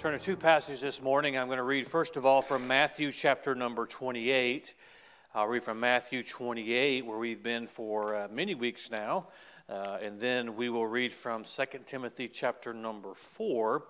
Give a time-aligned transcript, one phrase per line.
[0.00, 1.38] turn to two passages this morning.
[1.38, 4.74] I'm going to read, first of all, from Matthew chapter number 28.
[5.34, 9.28] I'll read from Matthew 28, where we've been for uh, many weeks now.
[9.66, 13.82] Uh, and then we will read from 2 Timothy chapter number 4,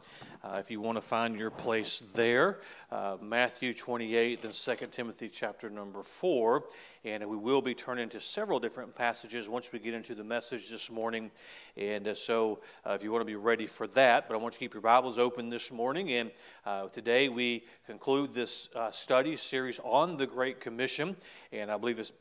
[0.44, 2.60] uh, if you want to find your place there.
[2.92, 6.64] Uh, Matthew 28, then 2 Timothy chapter number 4.
[7.04, 10.70] And we will be turning to several different passages once we get into the message
[10.70, 11.32] this morning.
[11.76, 14.54] And uh, so uh, if you want to be ready for that, but I want
[14.54, 16.12] you to keep your Bibles open this morning.
[16.12, 16.30] And
[16.64, 21.16] uh, today we conclude this study series on the Great Commission.
[21.50, 22.12] And I believe it's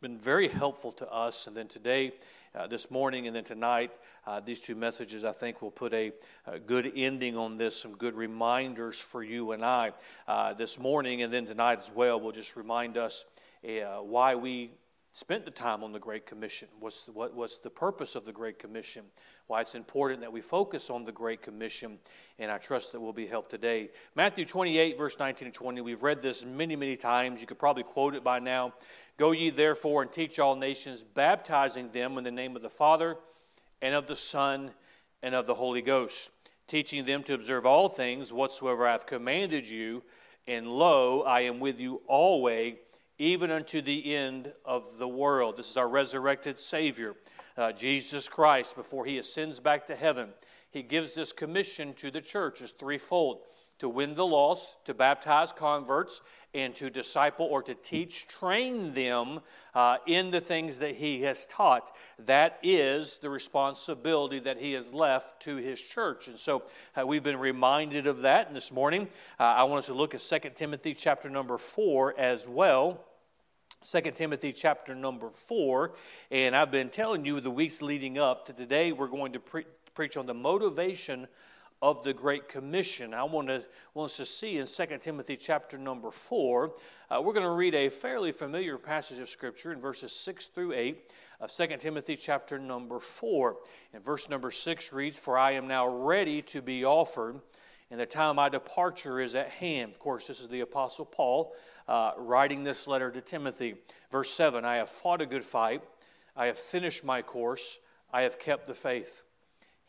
[0.00, 1.46] been very helpful to us.
[1.46, 2.12] And then today,
[2.54, 3.90] uh, this morning and then tonight,
[4.26, 6.12] uh, these two messages I think will put a,
[6.46, 9.92] a, good ending on this, some good reminders for you and I.
[10.28, 13.24] Uh, this morning and then tonight as well will just remind us
[13.64, 14.72] uh, why we
[15.12, 16.68] spent the time on the Great Commission.
[16.80, 19.04] What's the, what, what's the purpose of the Great Commission?
[19.46, 21.98] Why it's important that we focus on the Great Commission,
[22.38, 23.90] and I trust that we'll be helped today.
[24.14, 25.82] Matthew 28, verse 19 and 20.
[25.82, 27.42] We've read this many, many times.
[27.42, 28.72] You could probably quote it by now.
[29.18, 33.16] Go ye therefore and teach all nations, baptizing them in the name of the Father
[33.80, 34.70] and of the Son
[35.22, 36.30] and of the Holy Ghost,
[36.66, 40.02] teaching them to observe all things whatsoever I have commanded you.
[40.46, 42.76] And lo, I am with you always
[43.18, 45.56] even unto the end of the world.
[45.56, 47.14] This is our resurrected Savior,
[47.56, 50.30] uh, Jesus Christ, before he ascends back to heaven.
[50.72, 53.42] He gives this commission to the church as threefold
[53.78, 56.20] to win the lost, to baptize converts,
[56.54, 59.40] and to disciple or to teach, train them
[59.74, 61.90] uh, in the things that he has taught.
[62.18, 66.28] That is the responsibility that he has left to his church.
[66.28, 66.64] And so
[66.96, 68.48] uh, we've been reminded of that.
[68.48, 69.08] And this morning,
[69.40, 73.02] uh, I want us to look at 2 Timothy chapter number 4 as well.
[73.84, 75.92] 2 Timothy chapter number 4.
[76.30, 79.66] And I've been telling you the weeks leading up to today, we're going to pre-
[79.94, 81.26] preach on the motivation
[81.82, 83.12] of the Great Commission.
[83.12, 86.72] I want, to, want us to see in 2 Timothy chapter number 4.
[87.10, 90.74] Uh, we're going to read a fairly familiar passage of Scripture in verses 6 through
[90.74, 93.56] 8 of 2 Timothy chapter number 4.
[93.92, 97.40] And verse number 6 reads, For I am now ready to be offered,
[97.90, 99.90] and the time of my departure is at hand.
[99.90, 101.52] Of course, this is the Apostle Paul
[101.88, 103.74] uh, writing this letter to Timothy.
[104.12, 105.82] Verse 7 I have fought a good fight,
[106.36, 107.80] I have finished my course,
[108.12, 109.24] I have kept the faith.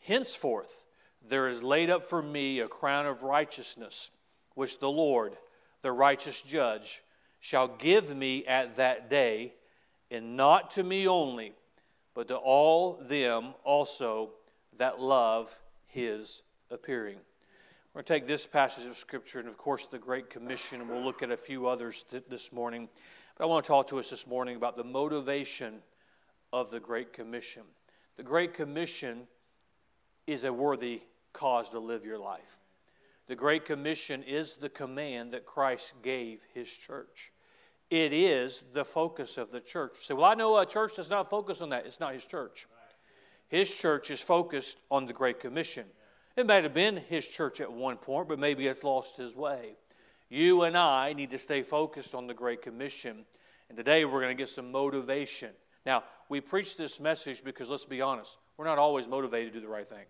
[0.00, 0.83] Henceforth,
[1.28, 4.10] there is laid up for me a crown of righteousness,
[4.54, 5.36] which the Lord,
[5.82, 7.02] the righteous judge,
[7.40, 9.54] shall give me at that day,
[10.10, 11.52] and not to me only,
[12.14, 14.30] but to all them also
[14.78, 17.18] that love his appearing.
[17.92, 20.90] We're going to take this passage of Scripture and, of course, the Great Commission, and
[20.90, 22.88] we'll look at a few others th- this morning.
[23.36, 25.80] But I want to talk to us this morning about the motivation
[26.52, 27.62] of the Great Commission.
[28.16, 29.28] The Great Commission
[30.26, 31.02] is a worthy
[31.34, 32.58] cause to live your life.
[33.26, 37.30] The Great Commission is the command that Christ gave His church.
[37.90, 39.98] It is the focus of the church.
[40.00, 41.84] Say, well, I know a church does not focus on that.
[41.84, 42.66] It's not His church.
[43.48, 45.84] His church is focused on the Great Commission.
[46.36, 49.76] It might have been his church at one point, but maybe it's lost his way.
[50.28, 53.24] You and I need to stay focused on the Great Commission.
[53.68, 55.50] And today we're going to get some motivation.
[55.86, 59.64] Now, we preach this message because let's be honest, we're not always motivated to do
[59.64, 60.06] the right thing.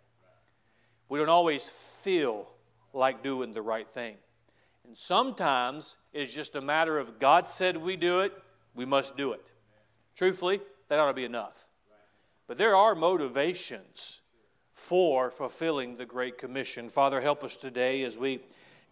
[1.08, 2.46] We don't always feel
[2.92, 4.16] like doing the right thing.
[4.86, 8.32] And sometimes it's just a matter of God said we do it,
[8.74, 9.44] we must do it.
[10.16, 11.66] Truthfully, that ought to be enough.
[12.46, 14.20] But there are motivations
[14.72, 16.90] for fulfilling the Great Commission.
[16.90, 18.40] Father, help us today as we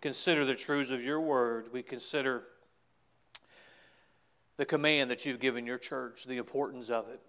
[0.00, 1.68] consider the truths of your word.
[1.72, 2.44] We consider
[4.56, 7.20] the command that you've given your church, the importance of it.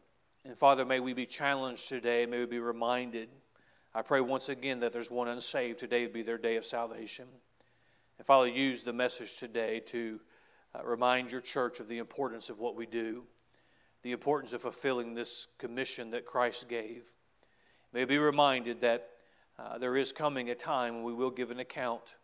[0.46, 2.26] And Father, may we be challenged today.
[2.26, 3.30] May we be reminded.
[3.96, 5.78] I pray once again that there's one unsaved.
[5.78, 7.28] Today would be their day of salvation.
[8.18, 10.20] And Father, use the message today to
[10.74, 13.24] uh, remind your church of the importance of what we do,
[14.02, 17.14] the importance of fulfilling this commission that Christ gave
[17.94, 19.10] may be reminded that
[19.60, 22.16] uh, there is coming a time when we will give an account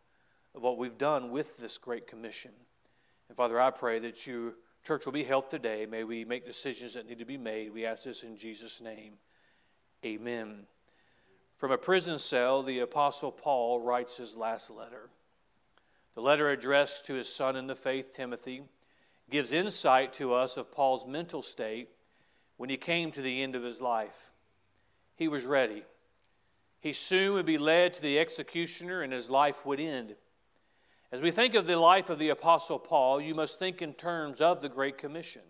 [0.56, 2.52] of what we've done with this great commission.
[3.28, 4.54] And Father, I pray that your
[4.84, 5.86] church will be helped today.
[5.86, 7.72] May we make decisions that need to be made.
[7.72, 9.14] We ask this in Jesus' name.
[10.04, 10.66] Amen.
[11.60, 15.12] From a prison cell, the Apostle Paul writes his last letter.
[16.16, 18.64] The letter addressed to his son in the faith, Timothy,
[19.30, 21.90] gives insight to us of Paul's mental state
[22.58, 24.32] when he came to the end of his life
[25.20, 25.84] he was ready.
[26.80, 30.16] He soon would be led to the executioner and his life would end.
[31.12, 34.40] As we think of the life of the Apostle Paul, you must think in terms
[34.40, 35.42] of the Great Commission.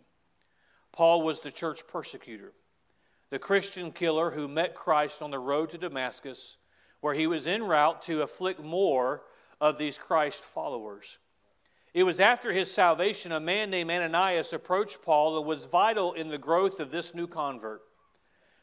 [0.91, 2.51] Paul was the church persecutor,
[3.29, 6.57] the Christian killer who met Christ on the road to Damascus
[7.01, 9.23] where he was en route to afflict more
[9.61, 11.17] of these Christ followers.
[11.93, 16.29] It was after his salvation, a man named Ananias approached Paul and was vital in
[16.29, 17.81] the growth of this new convert.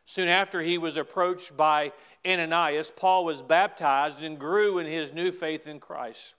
[0.04, 1.92] Soon after he was approached by
[2.24, 6.34] Ananias, Paul was baptized and grew in his new faith in Christ.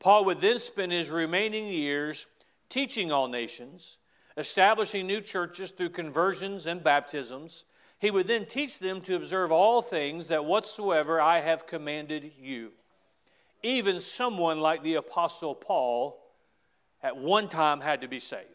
[0.00, 2.26] Paul would then spend his remaining years
[2.68, 3.98] teaching all nations,
[4.36, 7.64] establishing new churches through conversions and baptisms.
[7.98, 12.72] He would then teach them to observe all things that whatsoever I have commanded you.
[13.62, 16.18] Even someone like the Apostle Paul
[17.02, 18.48] at one time had to be saved.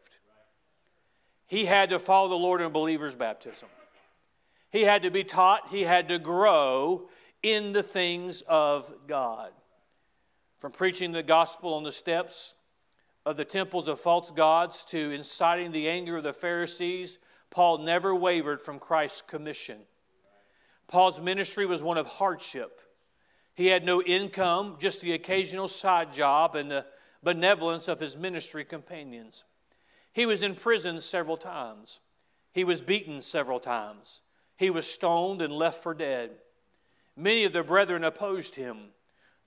[1.47, 3.69] He had to follow the Lord in believer's baptism.
[4.69, 7.09] He had to be taught, he had to grow
[7.41, 9.51] in the things of God.
[10.59, 12.53] From preaching the gospel on the steps
[13.27, 17.19] of the temples of false gods to inciting the anger of the Pharisees,
[17.49, 19.79] Paul never wavered from Christ's commission.
[20.87, 22.79] Paul's ministry was one of hardship.
[23.53, 26.85] He had no income, just the occasional side job and the
[27.21, 29.43] benevolence of his ministry companions.
[30.13, 31.99] He was in prison several times.
[32.53, 34.21] He was beaten several times.
[34.55, 36.31] He was stoned and left for dead.
[37.17, 38.91] Many of the brethren opposed him.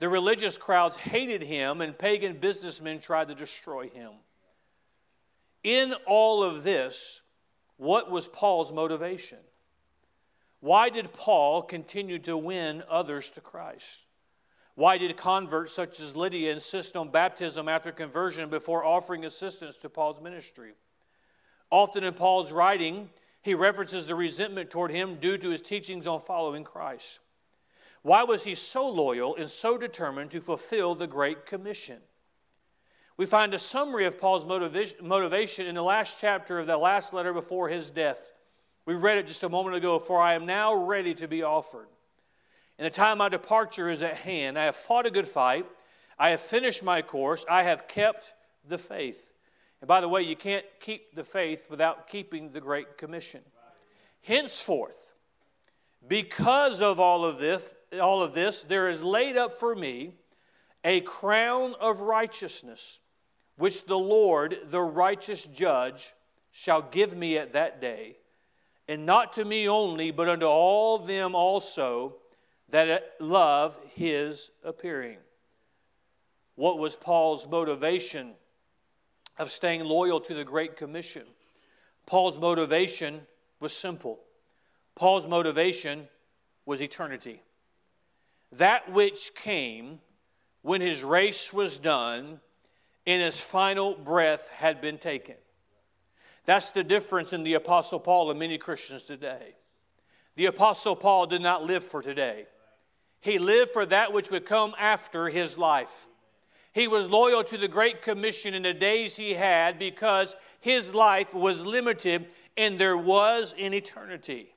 [0.00, 4.12] The religious crowds hated him, and pagan businessmen tried to destroy him.
[5.62, 7.20] In all of this,
[7.76, 9.38] what was Paul's motivation?
[10.61, 14.06] Why did Paul continue to win others to Christ?
[14.75, 19.91] Why did converts such as Lydia insist on baptism after conversion before offering assistance to
[19.91, 20.73] Paul's ministry?
[21.70, 23.11] Often in Paul's writing,
[23.43, 27.20] he references the resentment toward him due to his teachings on following Christ.
[28.02, 31.99] Why was he so loyal and so determined to fulfill the Great Commission?
[33.17, 37.35] We find a summary of Paul's motivation in the last chapter of the last letter
[37.35, 38.32] before his death.
[38.87, 41.88] We read it just a moment ago For I am now ready to be offered.
[42.79, 44.58] And the time of my departure is at hand.
[44.58, 45.67] I have fought a good fight.
[46.19, 47.44] I have finished my course.
[47.49, 48.32] I have kept
[48.67, 49.32] the faith.
[49.82, 53.43] And by the way, you can't keep the faith without keeping the Great Commission.
[54.23, 55.14] Henceforth,
[56.08, 60.14] because of all of this, all of this, there is laid up for me
[60.84, 63.00] a crown of righteousness,
[63.56, 66.14] which the Lord, the righteous judge,
[66.52, 68.16] shall give me at that day,
[68.88, 72.16] and not to me only, but unto all them also
[72.70, 75.19] that love his appearing.
[76.54, 78.34] What was Paul's motivation
[79.40, 81.22] of staying loyal to the Great Commission.
[82.04, 83.22] Paul's motivation
[83.58, 84.20] was simple.
[84.94, 86.08] Paul's motivation
[86.66, 87.43] was eternity.
[88.52, 90.00] That which came
[90.62, 92.41] when his race was done
[93.06, 95.37] and his final breath had been taken.
[96.44, 99.55] That's the difference in the Apostle Paul and many Christians today.
[100.37, 102.47] The Apostle Paul did not live for today,
[103.20, 106.06] he lived for that which would come after his life.
[106.73, 111.35] He was loyal to the Great Commission in the days he had because his life
[111.35, 114.55] was limited and there was an eternity.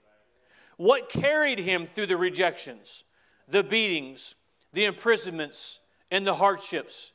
[0.77, 3.03] What carried him through the rejections,
[3.47, 4.35] the beatings,
[4.71, 5.79] the imprisonments,
[6.11, 7.13] and the hardships?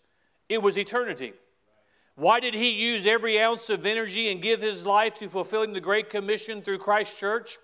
[0.48, 1.32] It was eternity.
[2.14, 5.80] Why did he use every ounce of energy and give his life to fulfilling the
[5.80, 7.58] Great Commission through Christ Church?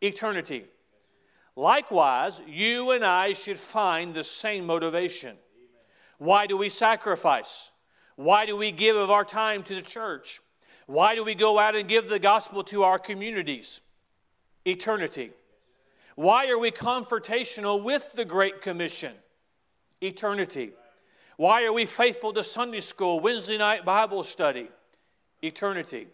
[0.00, 0.64] Eternity.
[1.54, 5.36] Likewise, you and I should find the same motivation.
[6.18, 7.70] Why do we sacrifice?
[8.16, 10.40] Why do we give of our time to the church?
[10.86, 13.80] Why do we go out and give the gospel to our communities?
[14.64, 15.30] Eternity.
[16.20, 19.14] Why are we confrontational with the Great Commission?
[20.02, 20.72] Eternity.
[21.38, 24.68] Why are we faithful to Sunday school, Wednesday night Bible study?
[25.42, 26.08] Eternity.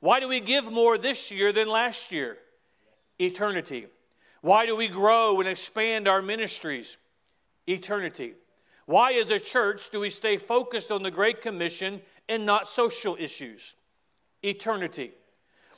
[0.00, 2.38] Why do we give more this year than last year?
[3.20, 3.86] Eternity.
[4.40, 6.96] Why do we grow and expand our ministries?
[7.68, 8.34] Eternity.
[8.86, 13.16] Why, as a church, do we stay focused on the Great Commission and not social
[13.16, 13.76] issues?
[14.42, 15.12] Eternity.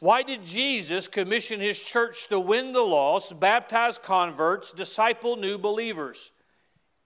[0.00, 6.33] Why did Jesus commission his church to win the lost, baptize converts, disciple new believers?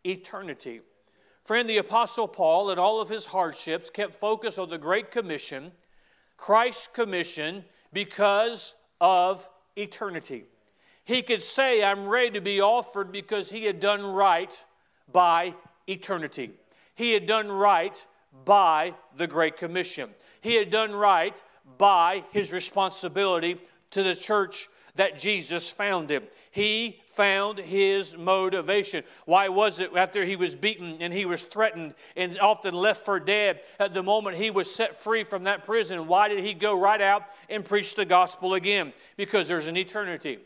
[0.05, 0.83] Eternity.
[1.45, 5.73] Friend, the Apostle Paul, in all of his hardships, kept focus on the Great Commission,
[6.37, 10.45] Christ's commission, because of eternity.
[11.05, 14.65] He could say, I'm ready to be offered because he had done right
[15.11, 15.55] by
[15.89, 16.53] eternity.
[16.95, 18.07] He had done right
[18.45, 20.11] by the Great Commission.
[20.41, 21.43] He had done right
[21.79, 26.29] by his responsibility to the church that Jesus founded.
[26.51, 29.05] He found his motivation.
[29.25, 33.19] Why was it after he was beaten and he was threatened and often left for
[33.19, 33.61] dead?
[33.79, 37.01] At the moment he was set free from that prison, why did he go right
[37.01, 38.93] out and preach the gospel again?
[39.17, 40.39] Because there's an eternity.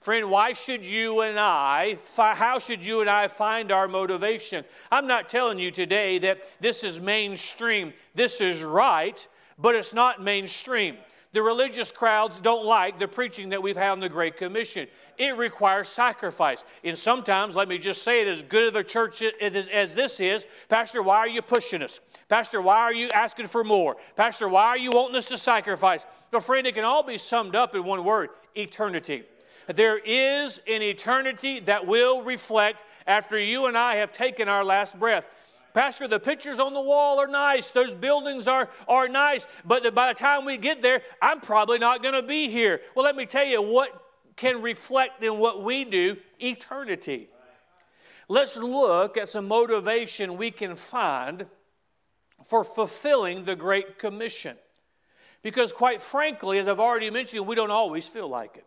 [0.00, 4.64] Friend, why should you and I, how should you and I find our motivation?
[4.90, 9.24] I'm not telling you today that this is mainstream, this is right,
[9.58, 10.96] but it's not mainstream.
[11.32, 14.86] The religious crowds don't like the preaching that we've had on the Great Commission.
[15.16, 16.62] It requires sacrifice.
[16.84, 20.44] And sometimes, let me just say it, as good of a church as this is,
[20.68, 22.00] Pastor, why are you pushing us?
[22.28, 23.96] Pastor, why are you asking for more?
[24.14, 26.06] Pastor, why are you wanting us to sacrifice?
[26.30, 29.24] Well, friend, it can all be summed up in one word eternity.
[29.66, 34.98] There is an eternity that will reflect after you and I have taken our last
[34.98, 35.26] breath.
[35.74, 37.70] Pastor, the pictures on the wall are nice.
[37.70, 39.46] Those buildings are, are nice.
[39.64, 42.80] But by the time we get there, I'm probably not going to be here.
[42.94, 43.90] Well, let me tell you what
[44.36, 47.28] can reflect in what we do eternity.
[48.28, 51.46] Let's look at some motivation we can find
[52.44, 54.56] for fulfilling the Great Commission.
[55.42, 58.66] Because, quite frankly, as I've already mentioned, we don't always feel like it.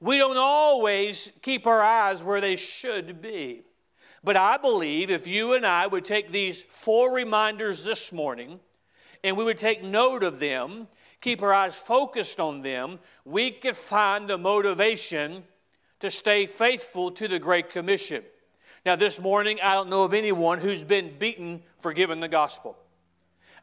[0.00, 3.62] We don't always keep our eyes where they should be.
[4.26, 8.58] But I believe if you and I would take these four reminders this morning
[9.22, 10.88] and we would take note of them,
[11.20, 15.44] keep our eyes focused on them, we could find the motivation
[16.00, 18.24] to stay faithful to the Great Commission.
[18.84, 22.76] Now, this morning, I don't know of anyone who's been beaten for giving the gospel.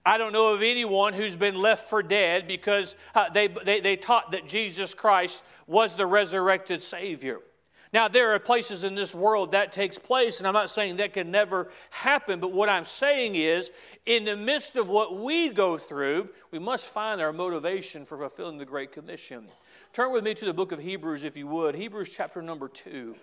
[0.06, 3.98] I don't know of anyone who's been left for dead because uh, they, they, they
[3.98, 7.42] taught that Jesus Christ was the resurrected Savior.
[7.94, 11.14] Now, there are places in this world that takes place, and I'm not saying that
[11.14, 13.72] can never happen, but what I'm saying is,
[14.08, 18.58] in the midst of what we go through, we must find our motivation for fulfilling
[18.58, 19.46] the Great Commission.
[19.94, 21.76] Turn with me to the book of Hebrews, if you would.
[21.76, 23.16] Hebrews chapter number 2.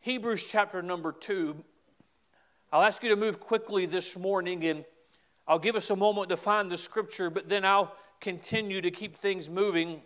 [0.00, 1.54] Hebrews chapter number 2.
[2.72, 4.86] I'll ask you to move quickly this morning, and
[5.46, 9.18] I'll give us a moment to find the scripture, but then I'll continue to keep
[9.18, 10.00] things moving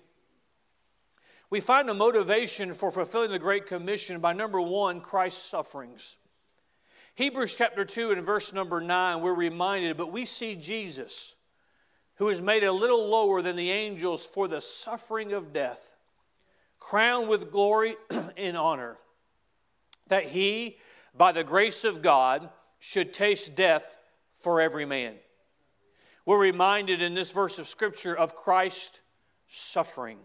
[1.55, 6.17] we find a motivation for fulfilling the Great Commission by number one, Christ's sufferings.
[7.15, 11.37] Hebrews chapter 2 and verse number 9, we're reminded, but we see Jesus,
[12.17, 15.95] who is made a little lower than the angels for the suffering of death,
[16.81, 17.95] crowned with glory
[18.37, 18.97] and honor,
[20.09, 20.79] that he,
[21.17, 22.49] by the grace of God,
[22.81, 23.97] should taste death
[24.41, 25.15] for every man.
[26.27, 29.01] We're reminded in this verse of Scripture of Christ's
[29.47, 30.19] suffering.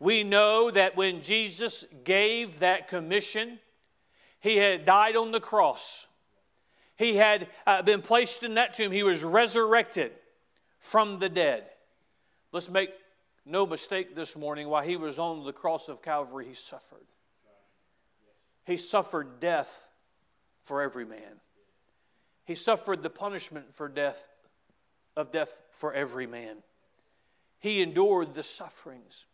[0.00, 3.58] We know that when Jesus gave that commission,
[4.40, 6.06] he had died on the cross.
[6.96, 8.92] He had uh, been placed in that tomb.
[8.92, 10.12] He was resurrected
[10.78, 11.64] from the dead.
[12.52, 12.90] Let's make
[13.44, 17.06] no mistake this morning, while he was on the cross of Calvary, he suffered.
[18.64, 19.88] He suffered death
[20.60, 21.40] for every man.
[22.44, 24.28] He suffered the punishment for death
[25.16, 26.58] of death for every man.
[27.58, 29.26] He endured the sufferings.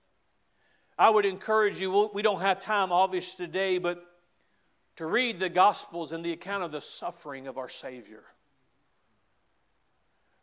[0.99, 4.05] I would encourage you, we don't have time, obviously, today, but
[4.97, 8.23] to read the Gospels and the account of the suffering of our Savior.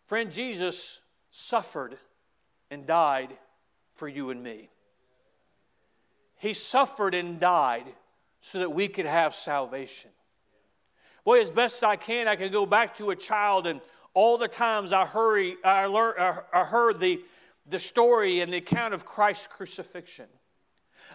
[0.08, 1.98] Friend, Jesus suffered
[2.70, 3.30] and died
[3.96, 4.70] for you and me.
[6.38, 7.86] He suffered and died
[8.42, 10.12] so that we could have salvation.
[11.24, 13.80] Boy, as best I can, I can go back to a child and
[14.14, 16.18] all the times I, hurry, I, learned,
[16.52, 17.24] I heard the,
[17.70, 20.28] the story and the account of Christ's crucifixion.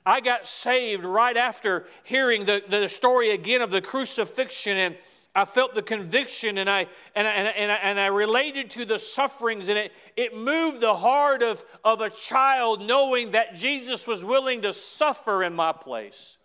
[0.04, 4.96] I got saved right after hearing the, the story again of the crucifixion, and
[5.34, 8.98] I felt the conviction and I, and, I, and, I, and I related to the
[8.98, 14.24] sufferings, and it, it moved the heart of, of a child knowing that Jesus was
[14.24, 16.38] willing to suffer in my place.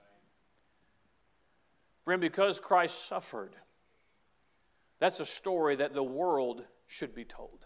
[2.03, 3.55] Friend, because Christ suffered,
[5.00, 7.65] that's a story that the world should be told.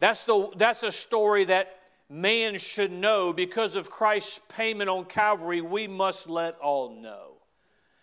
[0.00, 1.68] That's, the, that's a story that
[2.08, 7.34] man should know because of Christ's payment on Calvary, we must let all know.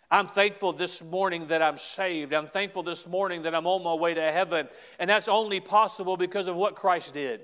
[0.10, 2.34] I'm thankful this morning that I'm saved.
[2.34, 4.67] I'm thankful this morning that I'm on my way to heaven.
[5.00, 7.41] And that's only possible because of what Christ did.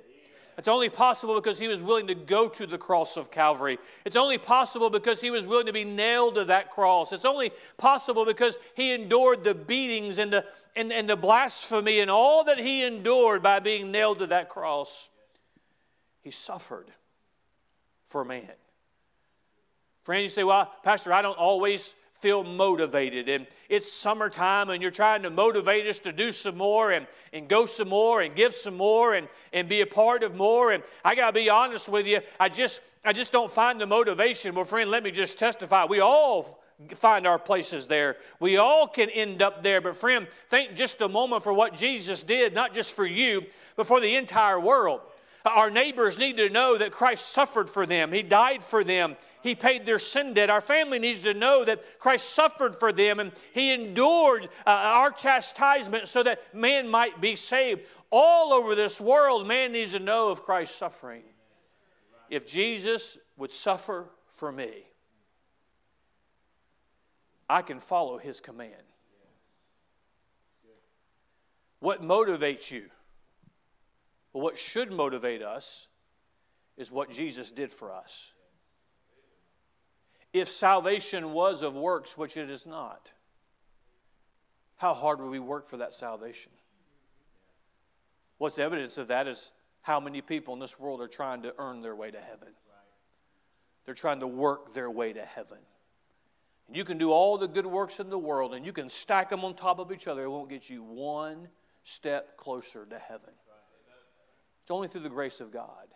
[0.58, 3.78] It's only possible because he was willing to go to the cross of Calvary.
[4.06, 7.14] It's only possible because he was willing to be nailed to that cross.
[7.14, 10.46] It's only possible because he endured the beatings and the,
[10.76, 15.10] and, and the blasphemy and all that he endured by being nailed to that cross.
[16.28, 16.92] He suffered
[18.08, 18.52] for man.
[20.04, 23.30] Friend, you say, well, Pastor, I don't always feel motivated.
[23.30, 27.48] And it's summertime and you're trying to motivate us to do some more and, and
[27.48, 30.74] go some more and give some more and, and be a part of more.
[30.74, 33.88] And I got to be honest with you, I just, I just don't find the
[33.88, 34.54] motivation.
[34.54, 35.86] Well, friend, let me just testify.
[35.86, 36.62] We all
[36.96, 38.18] find our places there.
[38.42, 39.80] We all can end up there.
[39.80, 43.46] But, friend, think just a moment for what Jesus did, not just for you,
[43.78, 45.00] but for the entire world.
[45.52, 49.56] Our neighbors need to know that Christ suffered for them, He died for them, He
[49.56, 50.50] paid their sin debt.
[50.50, 55.12] Our family needs to know that Christ suffered for them and He endured uh, our
[55.12, 57.82] chastisement so that man might be saved.
[58.10, 61.24] All over this world, man needs to know of Christ's suffering.
[62.30, 64.86] If Jesus would suffer for me,
[67.50, 68.74] I can follow His command.
[71.80, 72.86] What motivates you?
[74.38, 75.88] Well, what should motivate us
[76.78, 78.34] is what Jesus did for us.
[80.32, 83.12] If salvation was of works, which it is not,
[84.76, 86.52] how hard would we work for that salvation?
[88.38, 89.50] What's evidence of that is
[89.82, 92.50] how many people in this world are trying to earn their way to heaven.
[93.86, 95.58] They're trying to work their way to heaven.
[96.72, 99.44] You can do all the good works in the world and you can stack them
[99.44, 100.26] on top of each other.
[100.26, 101.48] It won't get you one
[101.84, 103.34] step closer to heaven.
[104.68, 105.88] It's only through the grace of God.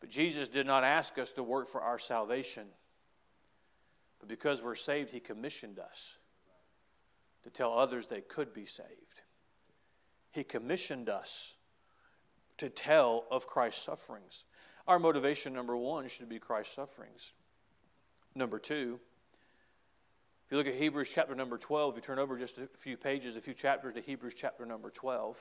[0.00, 2.64] But Jesus did not ask us to work for our salvation.
[4.18, 6.18] But because we're saved, He commissioned us
[7.44, 8.88] to tell others they could be saved.
[10.32, 11.54] He commissioned us
[12.58, 14.42] to tell of Christ's sufferings.
[14.88, 17.34] Our motivation, number one, should be Christ's sufferings.
[18.34, 18.98] Number two,
[20.44, 23.36] if you look at Hebrews chapter number 12, you turn over just a few pages,
[23.36, 25.38] a few chapters to Hebrews chapter number 12.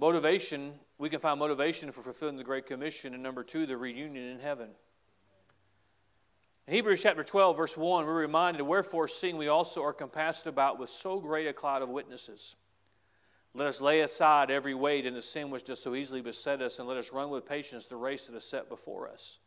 [0.00, 3.12] Motivation, we can find motivation for fulfilling the Great Commission.
[3.12, 4.70] And number two, the reunion in heaven.
[6.66, 10.78] In Hebrews chapter 12, verse 1, we're reminded, Wherefore, seeing we also are compassed about
[10.78, 12.56] with so great a cloud of witnesses,
[13.52, 16.78] let us lay aside every weight and the sin which does so easily beset us,
[16.78, 19.38] and let us run with patience the race that is set before us.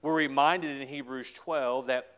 [0.00, 2.14] We're reminded in Hebrews 12 that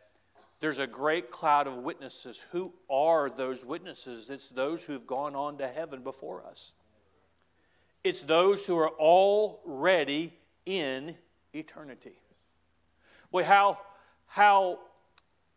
[0.58, 2.44] there's a great cloud of witnesses.
[2.52, 4.28] Who are those witnesses?
[4.28, 6.72] It's those who've gone on to heaven before us.
[8.02, 10.32] It's those who are already
[10.66, 11.16] in
[11.52, 12.14] eternity.
[13.30, 13.78] Well, how,
[14.26, 14.78] how,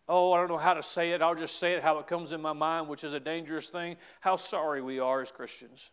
[0.09, 1.21] oh, I don't know how to say it.
[1.21, 3.97] I'll just say it how it comes in my mind, which is a dangerous thing.
[4.19, 5.89] How sorry we are as Christians.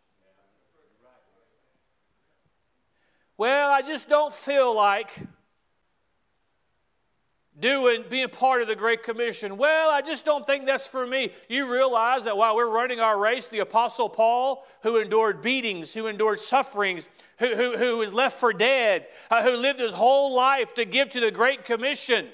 [3.37, 5.09] Well, I just don't feel like
[7.59, 9.57] doing being part of the great commission.
[9.57, 11.33] Well i just don't think that's for me.
[11.49, 16.07] You realize that while we're running our race the apostle paul who endured beatings who
[16.07, 17.09] endured sufferings
[17.39, 21.09] who, who, who was left for dead uh, who lived his whole life to give
[21.09, 22.27] to the great commission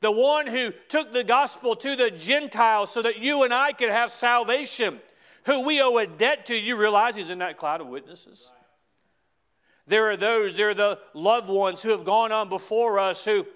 [0.00, 3.90] the one who took the gospel to the gentiles so that you and i could
[3.90, 5.00] have salvation
[5.46, 8.50] who we owe a debt to you realize he's in that cloud of witnesses.
[9.86, 13.46] There are those there are the loved ones who have gone on before us who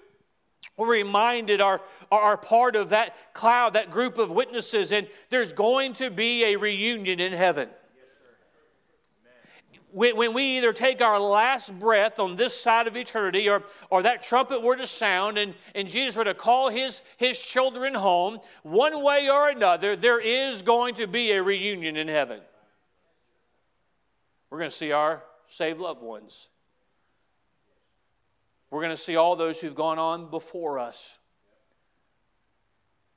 [0.77, 5.93] we're reminded are, are part of that cloud, that group of witnesses, and there's going
[5.93, 7.69] to be a reunion in heaven.
[9.91, 14.03] When, when we either take our last breath on this side of eternity or, or
[14.03, 18.39] that trumpet were to sound and, and Jesus were to call his, his children home,
[18.63, 22.39] one way or another, there is going to be a reunion in heaven.
[24.49, 26.47] We're going to see our saved loved ones
[28.71, 31.19] we're going to see all those who've gone on before us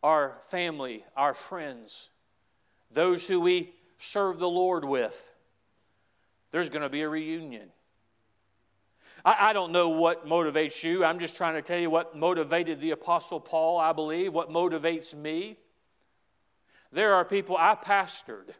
[0.02, 2.10] our family, our friends,
[2.90, 5.32] those who we serve the Lord with.
[6.50, 7.70] There's going to be a reunion.
[9.24, 11.02] I, don't know what motivates you.
[11.02, 15.14] I'm just trying to tell you what motivated the Apostle Paul, I believe, what motivates
[15.14, 15.56] me.
[16.92, 18.50] There are people I pastored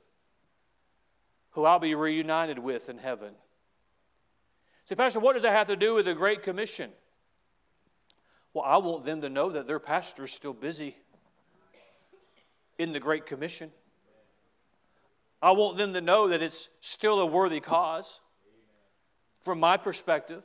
[1.51, 3.35] who I'll be reunited with in heaven.
[4.85, 6.91] Say, Pastor, what does that have to do with the Great Commission?
[8.53, 10.97] Well, I want them to know that their pastor is still busy
[12.79, 13.71] in the Great Commission.
[15.41, 18.21] I want them to know that it's still a worthy cause
[19.41, 20.43] from my perspective.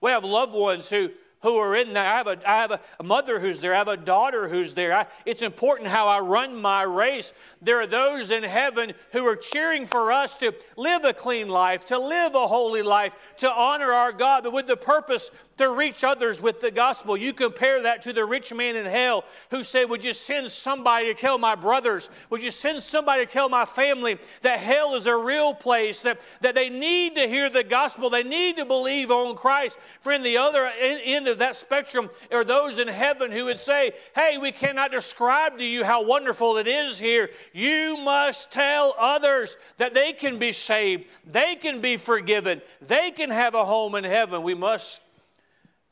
[0.00, 1.10] We have loved ones who
[1.40, 2.04] who are in there.
[2.04, 3.74] I have a, I have a, mother who's there.
[3.74, 4.92] I have a daughter who's there.
[4.92, 7.32] I, it's important how I run my race.
[7.62, 11.86] There are those in heaven who are cheering for us to live a clean life,
[11.86, 16.02] to live a holy life, to honor our God, but with the purpose to reach
[16.04, 17.16] others with the gospel.
[17.16, 21.06] You compare that to the rich man in hell who said, Would you send somebody
[21.06, 22.08] to tell my brothers?
[22.30, 26.20] Would you send somebody to tell my family that hell is a real place, that,
[26.40, 29.78] that they need to hear the gospel, they need to believe on Christ?
[30.00, 34.38] Friend, the other end of that spectrum are those in heaven who would say, Hey,
[34.38, 37.30] we cannot describe to you how wonderful it is here.
[37.52, 43.30] You must tell others that they can be saved, they can be forgiven, they can
[43.30, 44.42] have a home in heaven.
[44.42, 45.02] We must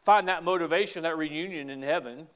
[0.07, 2.29] find that motivation, that reunion in heaven.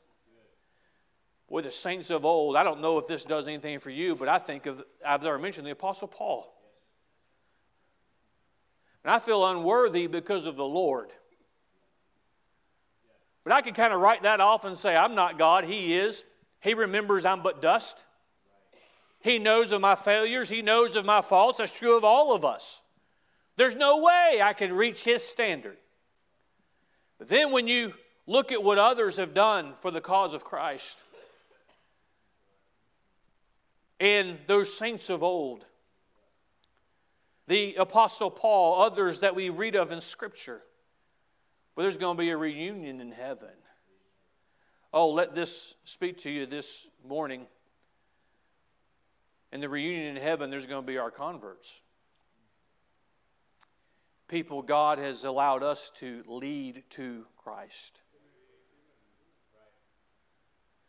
[1.49, 4.29] with the saints of old, I don't know if this does anything for you, but
[4.29, 6.53] I think of, I've already mentioned the Apostle Paul.
[9.03, 11.11] And I feel unworthy because of the Lord.
[13.43, 16.25] But I can kind of write that off and say, I'm not God, He is.
[16.61, 18.05] He remembers I'm but dust.
[19.21, 21.59] He knows of my failures, He knows of my faults.
[21.59, 22.81] That's true of all of us.
[23.57, 25.79] There's no way I can reach His standard.
[27.21, 27.93] But then when you
[28.27, 30.99] look at what others have done for the cause of Christ,
[34.01, 35.67] and those saints of old,
[37.47, 40.63] the Apostle Paul, others that we read of in Scripture,
[41.77, 43.51] well, there's going to be a reunion in heaven.
[44.91, 47.47] Oh, let this speak to you this morning.
[49.53, 51.83] In the reunion in heaven, there's going to be our converts.
[54.31, 58.01] People God has allowed us to lead to Christ.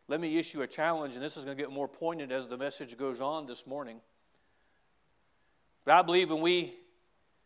[0.07, 2.57] Let me issue a challenge, and this is going to get more pointed as the
[2.57, 3.99] message goes on this morning.
[5.85, 6.75] But I believe when we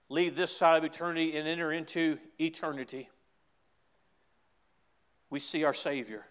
[0.09, 3.09] leave this side of eternity and enter into eternity,
[5.29, 6.25] we see our Savior.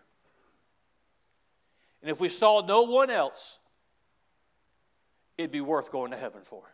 [2.03, 3.59] And if we saw no one else,
[5.38, 6.64] it'd be worth going to heaven for.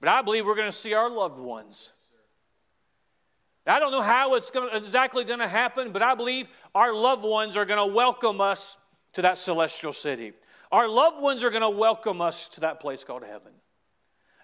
[0.00, 1.92] But I believe we're going to see our loved ones.
[3.66, 6.92] I don't know how it's going to, exactly going to happen, but I believe our
[6.92, 8.76] loved ones are going to welcome us
[9.14, 10.32] to that celestial city.
[10.70, 13.52] Our loved ones are going to welcome us to that place called heaven.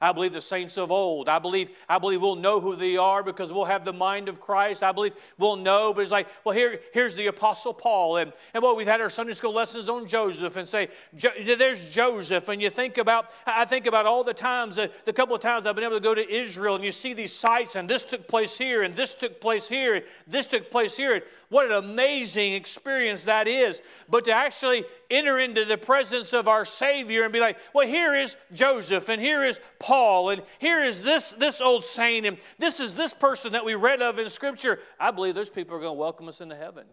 [0.03, 1.29] I believe the saints of old.
[1.29, 4.41] I believe, I believe we'll know who they are because we'll have the mind of
[4.41, 4.83] Christ.
[4.83, 8.17] I believe we'll know, but it's like, well, here, here's the Apostle Paul.
[8.17, 12.49] And, and what we've had our Sunday school lessons on Joseph and say, there's Joseph.
[12.49, 15.67] And you think about, I think about all the times, uh, the couple of times
[15.67, 18.27] I've been able to go to Israel and you see these sites and this took
[18.27, 21.23] place here and this took place here, and this took place here.
[21.49, 23.83] What an amazing experience that is.
[24.09, 28.15] But to actually enter into the presence of our Savior and be like, well, here
[28.15, 29.92] is Joseph, and here is Paul,
[30.31, 34.03] and here is this, this old saint, and this is this person that we read
[34.03, 34.79] of in Scripture.
[34.99, 36.87] I believe those people are going to welcome us into heaven.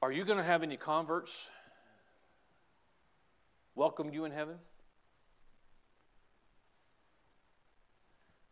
[0.00, 1.48] Are you going to have any converts
[3.74, 4.56] welcome you in heaven?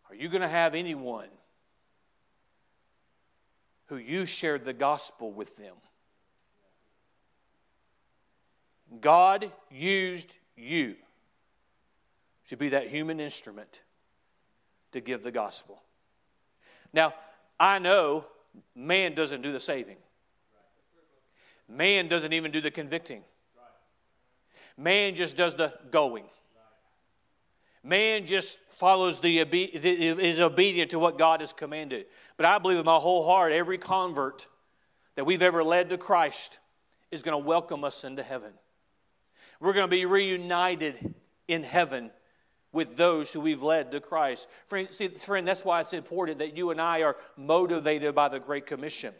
[0.08, 1.28] Are you going to have anyone
[3.90, 5.74] who you shared the gospel with them.
[9.00, 10.96] God used you
[12.48, 13.80] to be that human instrument
[14.92, 15.80] to give the gospel.
[16.92, 17.14] Now,
[17.58, 18.24] I know
[18.74, 19.98] man doesn't do the saving,
[21.68, 23.22] man doesn't even do the convicting,
[24.76, 26.24] man just does the going.
[27.82, 32.06] Man just follows the, is obedient to what God has commanded.
[32.36, 34.46] But I believe with my whole heart, every convert
[35.14, 36.58] that we've ever led to Christ
[37.10, 38.52] is going to welcome us into heaven.
[39.60, 41.14] We're going to be reunited
[41.46, 42.10] in heaven
[42.72, 44.48] with those who we've led to Christ.
[44.66, 48.40] Friend, see, friend, that's why it's important that you and I are motivated by the
[48.40, 49.12] Great Commission.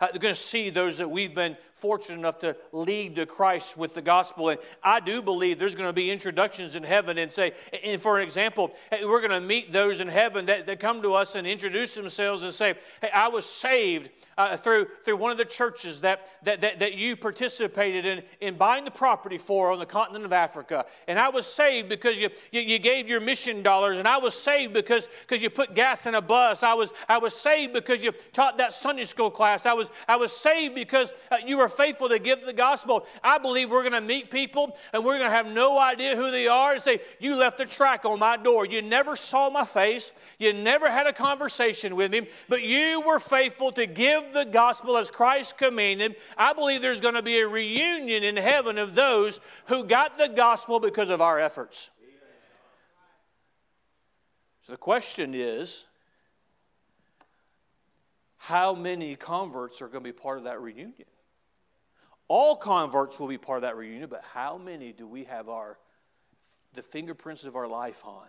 [0.00, 3.76] Uh, they're going to see those that we've been fortunate enough to lead to Christ
[3.76, 4.48] with the gospel.
[4.50, 8.18] And I do believe there's going to be introductions in heaven and say, and for
[8.18, 11.46] an example, we're going to meet those in heaven that, that come to us and
[11.46, 16.00] introduce themselves and say, Hey, I was saved uh, through, through one of the churches
[16.00, 20.24] that, that, that, that you participated in, in buying the property for on the continent
[20.24, 20.84] of Africa.
[21.06, 23.98] And I was saved because you, you, you gave your mission dollars.
[23.98, 26.62] And I was saved because, because you put gas in a bus.
[26.62, 29.66] I was, I was saved because you taught that Sunday school class.
[29.66, 33.06] I was, I was saved because uh, you were faithful to give the gospel.
[33.22, 36.30] I believe we're going to meet people and we're going to have no idea who
[36.30, 38.66] they are and say, You left a track on my door.
[38.66, 40.12] You never saw my face.
[40.38, 44.96] You never had a conversation with me, but you were faithful to give the gospel
[44.96, 49.40] as Christ commanded, I believe there's going to be a reunion in heaven of those
[49.66, 51.90] who got the gospel because of our efforts.
[54.62, 55.84] So the question is
[58.36, 61.06] how many converts are going to be part of that reunion?
[62.28, 65.78] All converts will be part of that reunion, but how many do we have our
[66.72, 68.26] the fingerprints of our life on?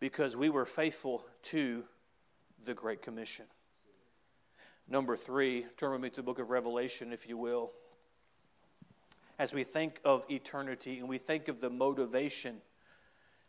[0.00, 1.84] Because we were faithful to
[2.64, 3.44] the Great Commission.
[4.88, 7.70] Number three, turn with me to the book of Revelation, if you will.
[9.38, 12.60] As we think of eternity and we think of the motivation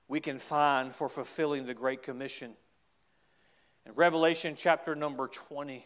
[0.08, 2.54] we can find for fulfilling the Great Commission.
[3.86, 5.86] In Revelation chapter number 20,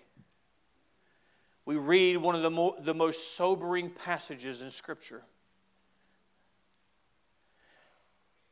[1.67, 5.21] we read one of the, mo- the most sobering passages in Scripture.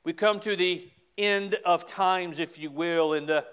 [0.03, 3.45] We come to the end of times, if you will, and the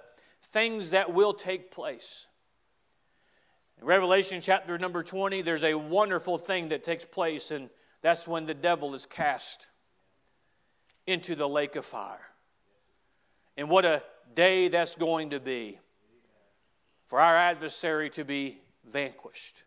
[0.47, 2.27] things that will take place.
[3.81, 7.71] In Revelation chapter number 20, there's a wonderful thing that takes place, and
[8.01, 9.69] that's when the devil is cast
[11.07, 12.27] into the lake of fire.
[13.57, 14.03] And what a
[14.35, 15.79] day that's going to be
[17.07, 19.65] for our adversary to be vanquished.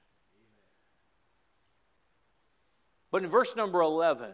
[3.11, 4.31] But in verse number 11,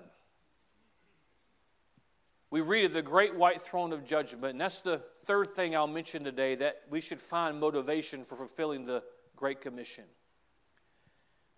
[2.49, 5.87] we read of the great white throne of judgment, and that's the third thing I'll
[5.87, 9.03] mention today that we should find motivation for fulfilling the
[9.35, 10.03] Great Commission.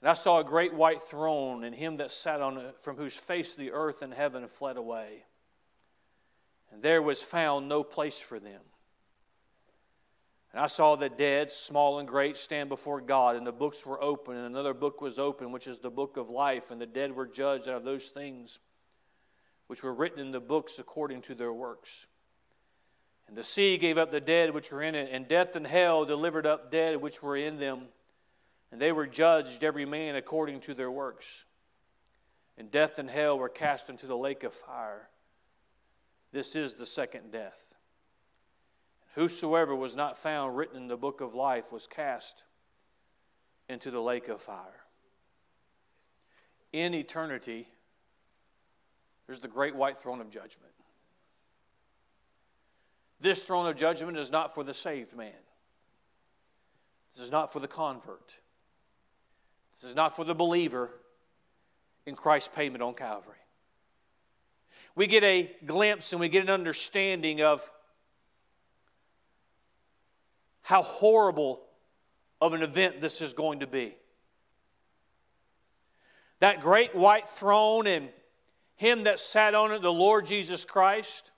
[0.01, 3.15] And I saw a great white throne, and him that sat on it, from whose
[3.15, 5.23] face the earth and heaven fled away.
[6.71, 8.61] And there was found no place for them.
[10.53, 14.01] And I saw the dead, small and great, stand before God, and the books were
[14.01, 17.15] open, and another book was open, which is the book of life, and the dead
[17.15, 18.59] were judged out of those things
[19.67, 22.05] which were written in the books according to their works.
[23.27, 26.05] And the sea gave up the dead which were in it, and death and hell
[26.05, 27.85] delivered up dead which were in them.
[28.71, 31.45] And they were judged, every man according to their works.
[32.57, 35.09] And death and hell were cast into the lake of fire.
[36.31, 37.72] This is the second death.
[39.13, 42.43] Whosoever was not found written in the book of life was cast
[43.69, 44.81] into the lake of fire.
[46.71, 47.67] In eternity,
[49.27, 50.73] there's the great white throne of judgment.
[53.21, 55.31] This throne of judgment is not for the saved man.
[57.13, 58.35] This is not for the convert.
[59.79, 60.89] This is not for the believer
[62.07, 63.37] in Christ's payment on Calvary.
[64.95, 67.71] We get a glimpse and we get an understanding of
[70.63, 71.61] how horrible
[72.41, 73.95] of an event this is going to be.
[76.39, 78.09] That great white throne and
[78.75, 81.31] him that sat on it, the Lord Jesus Christ,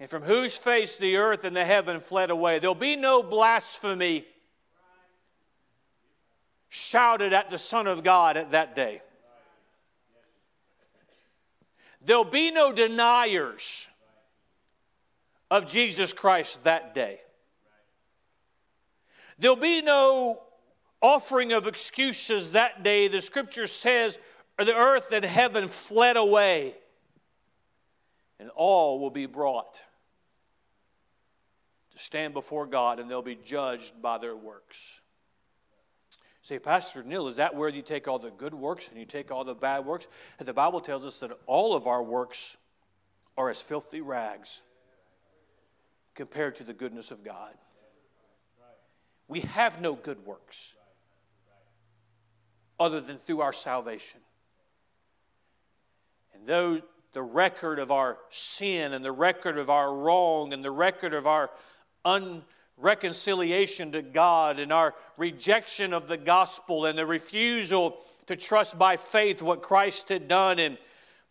[0.00, 2.58] and from whose face the earth and the heaven fled away.
[2.58, 4.24] There'll be no blasphemy
[6.68, 9.00] shouted at the Son of God at that day.
[12.04, 13.88] There'll be no deniers
[15.50, 17.20] of Jesus Christ that day.
[19.38, 20.42] There'll be no
[21.02, 23.08] offering of excuses that day.
[23.08, 24.18] The scripture says,
[24.58, 26.74] the earth and heaven fled away,
[28.38, 29.82] and all will be brought
[31.92, 35.00] to stand before God, and they'll be judged by their works.
[36.42, 39.30] Say, Pastor Neal, is that where you take all the good works and you take
[39.30, 40.08] all the bad works?
[40.38, 42.58] And the Bible tells us that all of our works
[43.38, 44.60] are as filthy rags
[46.14, 47.54] compared to the goodness of God.
[49.28, 50.74] We have no good works
[52.78, 54.20] other than through our salvation.
[56.34, 56.80] And though
[57.12, 61.26] the record of our sin and the record of our wrong and the record of
[61.26, 61.50] our
[62.04, 68.96] unreconciliation to God and our rejection of the gospel and the refusal to trust by
[68.96, 70.76] faith what Christ had done and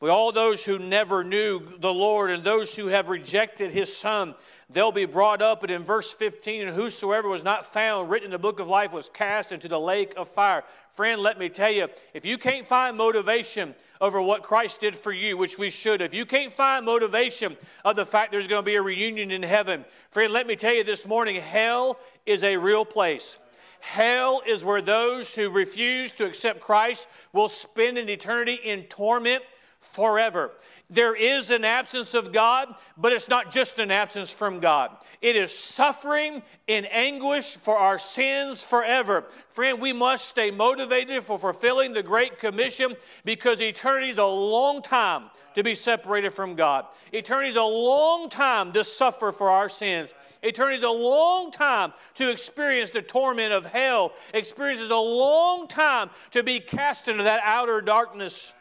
[0.04, 4.36] with all those who never knew the Lord and those who have rejected his son
[4.70, 5.64] they'll be brought up.
[5.64, 8.92] And in verse 15, and whosoever was not found written in the book of life
[8.92, 10.66] was cast into the lake of fire.
[10.92, 15.14] Friend, let me tell you, if you can't find motivation over what Christ did for
[15.14, 18.66] you, which we should, if you can't find motivation of the fact there's going to
[18.66, 22.58] be a reunion in heaven, friend, let me tell you this morning, hell is a
[22.58, 23.38] real place.
[23.80, 29.44] Hell is where those who refuse to accept Christ will spend an eternity in torment
[29.84, 30.52] forever.
[30.90, 34.92] There is an absence of God, but it's not just an absence from God.
[35.22, 39.26] It is suffering in anguish for our sins forever.
[39.50, 44.82] Friend, we must stay motivated for fulfilling the Great Commission because eternity is a long
[44.82, 46.86] time to be separated from God.
[47.12, 50.14] Eternity is a long time to suffer for our sins.
[50.44, 54.14] Eternity is a long time to experience the torment of hell.
[54.34, 58.54] Experience is a long time to be cast into that outer darkness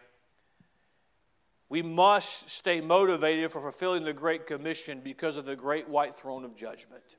[1.73, 6.45] we must stay motivated for fulfilling the Great Commission because of the great white throne
[6.45, 7.17] of judgment.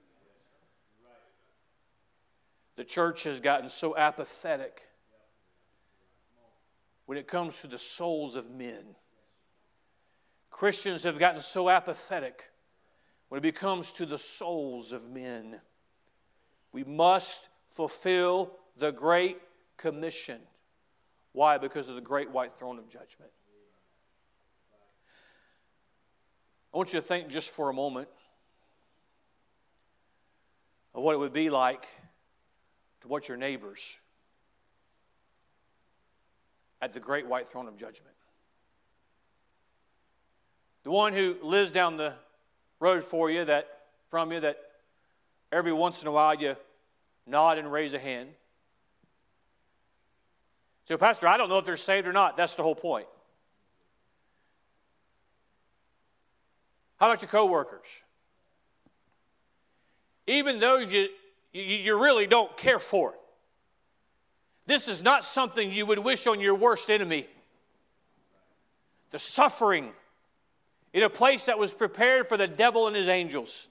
[2.76, 4.84] The church has gotten so apathetic
[7.08, 8.96] when it comes to the souls of men.
[10.52, 12.52] Christians have gotten so apathetic
[13.30, 15.62] when it comes to the souls of men.
[16.72, 19.42] We must fulfill the Great
[19.78, 20.42] Commission.
[21.32, 21.58] Why?
[21.58, 23.32] Because of the great white throne of judgment.
[26.74, 28.08] I want you to think just for a moment
[30.96, 31.86] of what it would be like
[33.02, 34.00] to watch your neighbors
[36.82, 38.16] at the great white throne of judgment.
[40.84, 42.14] The one who lives down the
[42.80, 43.68] road for you, that
[44.10, 44.58] from you, that
[45.52, 46.56] every once in a while you
[47.26, 48.30] nod and raise a hand.
[50.86, 52.36] So, Pastor, I don't know if they're saved or not.
[52.36, 53.08] That's the whole point.
[57.00, 57.88] How about your coworkers?
[60.28, 61.10] Even those you,
[61.52, 63.14] you, you really don't care for.
[64.66, 67.28] This is not something you would wish on your worst enemy.
[69.12, 69.92] The suffering
[70.94, 73.68] in a place that was prepared for the devil and his angels.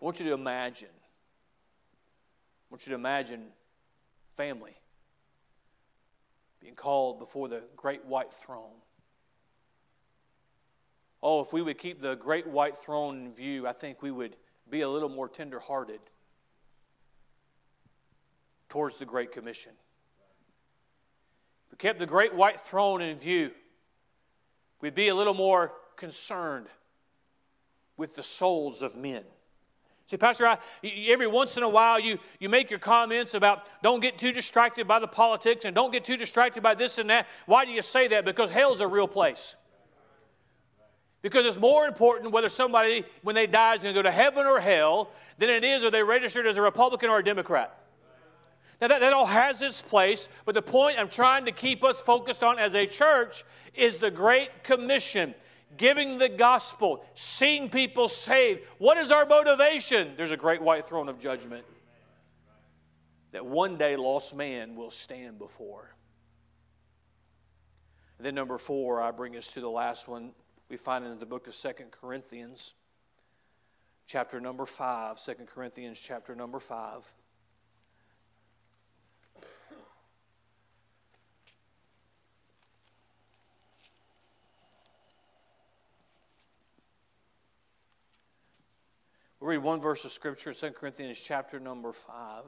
[0.00, 0.88] I want you to imagine.
[0.88, 3.46] I want you to imagine
[4.36, 4.74] family
[6.60, 8.72] being called before the great white throne.
[11.22, 14.36] Oh, if we would keep the great white throne in view, I think we would
[14.68, 16.00] be a little more tenderhearted
[18.68, 19.72] towards the Great Commission.
[21.66, 23.52] If we kept the great white throne in view,
[24.80, 26.66] we'd be a little more concerned
[27.96, 29.22] with the souls of men.
[30.06, 34.00] See, Pastor, I, every once in a while you, you make your comments about don't
[34.00, 37.28] get too distracted by the politics and don't get too distracted by this and that.
[37.46, 38.24] Why do you say that?
[38.24, 39.54] Because hell's a real place.
[41.22, 44.46] Because it's more important whether somebody, when they die, is going to go to heaven
[44.46, 47.78] or hell than it is are they registered as a Republican or a Democrat.
[48.80, 52.00] Now, that, that all has its place, but the point I'm trying to keep us
[52.00, 55.34] focused on as a church is the Great Commission
[55.76, 58.60] giving the gospel, seeing people saved.
[58.78, 60.12] What is our motivation?
[60.16, 61.64] There's a great white throne of judgment
[63.30, 65.94] that one day lost man will stand before.
[68.18, 70.30] Then, number four, I bring us to the last one
[70.72, 72.72] we find in the book of Second Corinthians,
[74.06, 75.22] chapter number 5.
[75.22, 77.12] 2 Corinthians, chapter number 5.
[89.40, 92.44] We'll read one verse of Scripture, 2 Corinthians chapter number 5.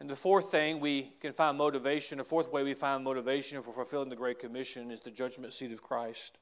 [0.00, 3.72] And the fourth thing we can find motivation, the fourth way we find motivation for
[3.72, 6.36] fulfilling the Great Commission is the judgment seat of Christ.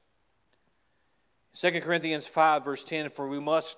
[1.53, 3.77] 2 Corinthians 5, verse 10 For we must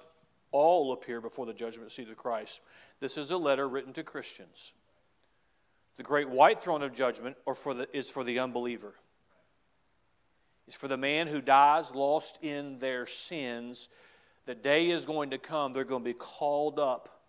[0.52, 2.62] all appear before the judgment seat of Christ.
[3.00, 4.74] This is a letter written to Christians.
[5.98, 8.94] The great white throne of judgment or for the, is for the unbeliever.
[10.68, 13.90] It's for the man who dies lost in their sins
[14.46, 17.22] the day is going to come, they're going to be called up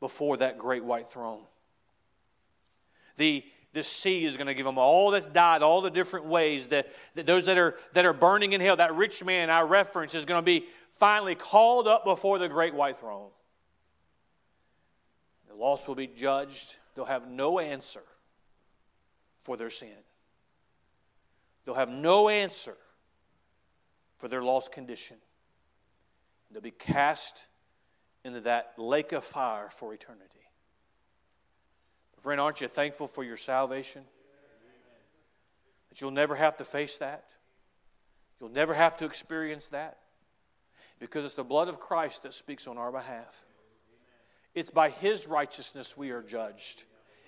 [0.00, 1.42] before that great white throne.
[3.16, 3.44] The,
[3.76, 6.88] the sea is going to give them all that's died, all the different ways that,
[7.14, 10.24] that those that are, that are burning in hell, that rich man I reference is
[10.24, 10.64] going to be
[10.98, 13.28] finally called up before the great white throne.
[15.46, 16.76] The lost will be judged.
[16.94, 18.02] They'll have no answer
[19.42, 19.92] for their sin.
[21.66, 22.78] They'll have no answer
[24.16, 25.18] for their lost condition.
[26.50, 27.44] They'll be cast
[28.24, 30.45] into that lake of fire for eternity.
[32.22, 34.02] Friend, aren't you thankful for your salvation?
[35.90, 37.24] That you'll never have to face that.
[38.40, 39.98] You'll never have to experience that.
[40.98, 43.44] Because it's the blood of Christ that speaks on our behalf.
[44.54, 46.84] It's by His righteousness we are judged,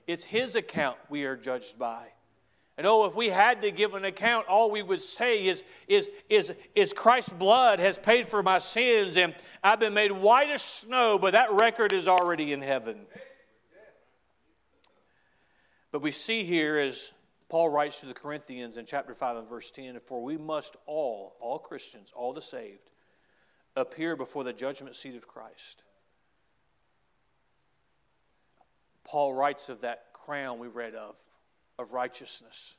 [0.06, 2.06] it's His account we are judged by.
[2.78, 6.10] And oh, if we had to give an account, all we would say is, is,
[6.30, 10.62] is, is Christ's blood has paid for my sins and I've been made white as
[10.62, 13.00] snow, but that record is already in heaven.
[15.98, 17.12] But we see here as
[17.48, 21.34] Paul writes to the Corinthians in chapter 5 and verse 10 For we must all,
[21.40, 22.92] all Christians, all the saved,
[23.74, 25.82] appear before the judgment seat of Christ.
[29.02, 31.16] Paul writes of that crown we read of
[31.80, 32.76] of righteousness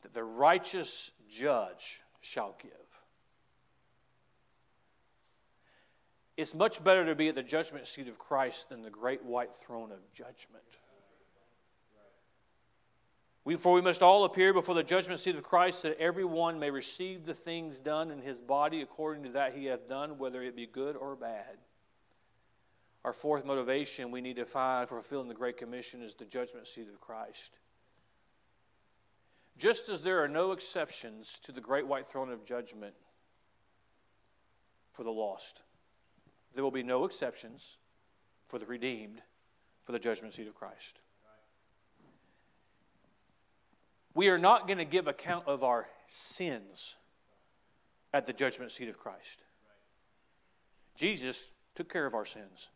[0.00, 2.72] that the righteous judge shall give.
[6.38, 9.54] It's much better to be at the judgment seat of Christ than the great white
[9.54, 10.64] throne of judgment.
[13.44, 16.70] We, for we must all appear before the judgment seat of Christ, that everyone may
[16.70, 20.54] receive the things done in his body according to that he hath done, whether it
[20.54, 21.58] be good or bad.
[23.04, 26.68] Our fourth motivation we need to find for fulfilling the Great Commission is the judgment
[26.68, 27.58] seat of Christ.
[29.58, 32.94] Just as there are no exceptions to the great white throne of judgment
[34.92, 35.62] for the lost,
[36.54, 37.78] there will be no exceptions
[38.46, 39.20] for the redeemed
[39.84, 41.00] for the judgment seat of Christ.
[44.14, 46.96] We are not going to give account of our sins
[48.12, 49.42] at the judgment seat of Christ.
[50.96, 52.68] Jesus took care of our sins.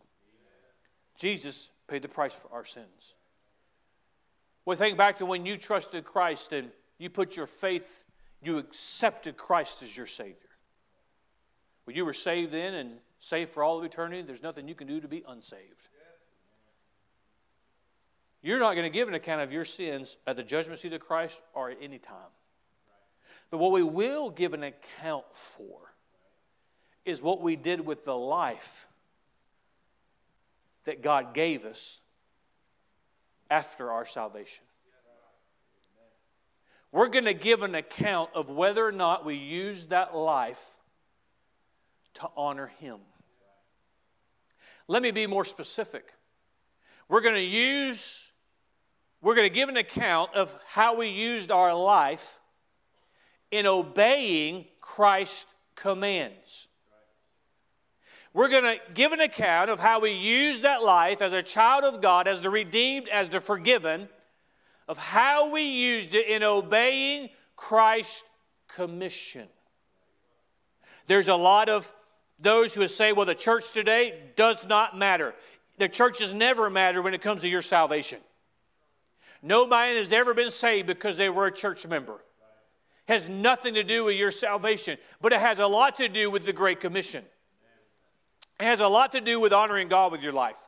[1.19, 3.15] Jesus paid the price for our sins.
[4.65, 8.05] Well, think back to when you trusted Christ and you put your faith,
[8.43, 10.37] you accepted Christ as your Savior.
[11.85, 14.89] When you were saved then and saved for all of eternity, there's nothing you can
[14.89, 15.89] do to be unsaved.
[18.43, 21.01] You're not going to give an account of your sins at the judgment seat of
[21.01, 22.31] Christ or at any time.
[23.51, 25.79] But what we will give an account for
[27.05, 28.87] is what we did with the life
[30.85, 32.01] that God gave us
[33.51, 34.65] after our salvation.
[36.93, 40.77] We're going to give an account of whether or not we used that life
[42.15, 42.99] to honor Him.
[44.89, 46.13] Let me be more specific.
[47.09, 48.26] We're going to use,
[49.27, 52.39] we're going to give an account of how we used our life
[53.51, 56.69] in obeying Christ's commands.
[58.33, 61.83] We're going to give an account of how we used that life as a child
[61.83, 64.09] of God, as the redeemed, as the forgiven,
[64.87, 68.23] of how we used it in obeying Christ's
[68.69, 69.49] commission.
[71.09, 71.93] There's a lot of
[72.39, 75.35] those who say, well, the church today does not matter.
[75.79, 78.21] The church churches never matter when it comes to your salvation.
[79.43, 82.15] Nobody has ever been saved because they were a church member.
[83.09, 86.31] It has nothing to do with your salvation, but it has a lot to do
[86.31, 87.25] with the Great Commission.
[88.59, 90.59] It has a lot to do with honoring God with your life.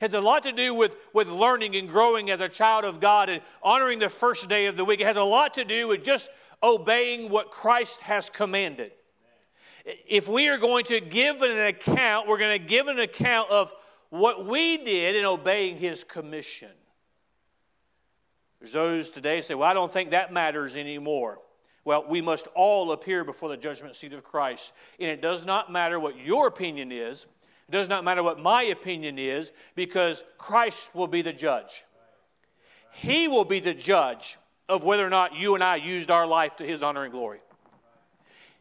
[0.00, 3.00] It has a lot to do with, with learning and growing as a child of
[3.00, 5.00] God and honoring the first day of the week.
[5.00, 6.28] It has a lot to do with just
[6.62, 8.92] obeying what Christ has commanded
[9.86, 13.72] if we are going to give an account, we're going to give an account of
[14.10, 16.70] what we did in obeying his commission.
[18.60, 21.38] There's those today say, Well, I don't think that matters anymore.
[21.84, 24.72] Well, we must all appear before the judgment seat of Christ.
[24.98, 27.26] And it does not matter what your opinion is,
[27.68, 31.84] it does not matter what my opinion is, because Christ will be the judge.
[32.92, 34.38] He will be the judge
[34.68, 37.40] of whether or not you and I used our life to his honor and glory.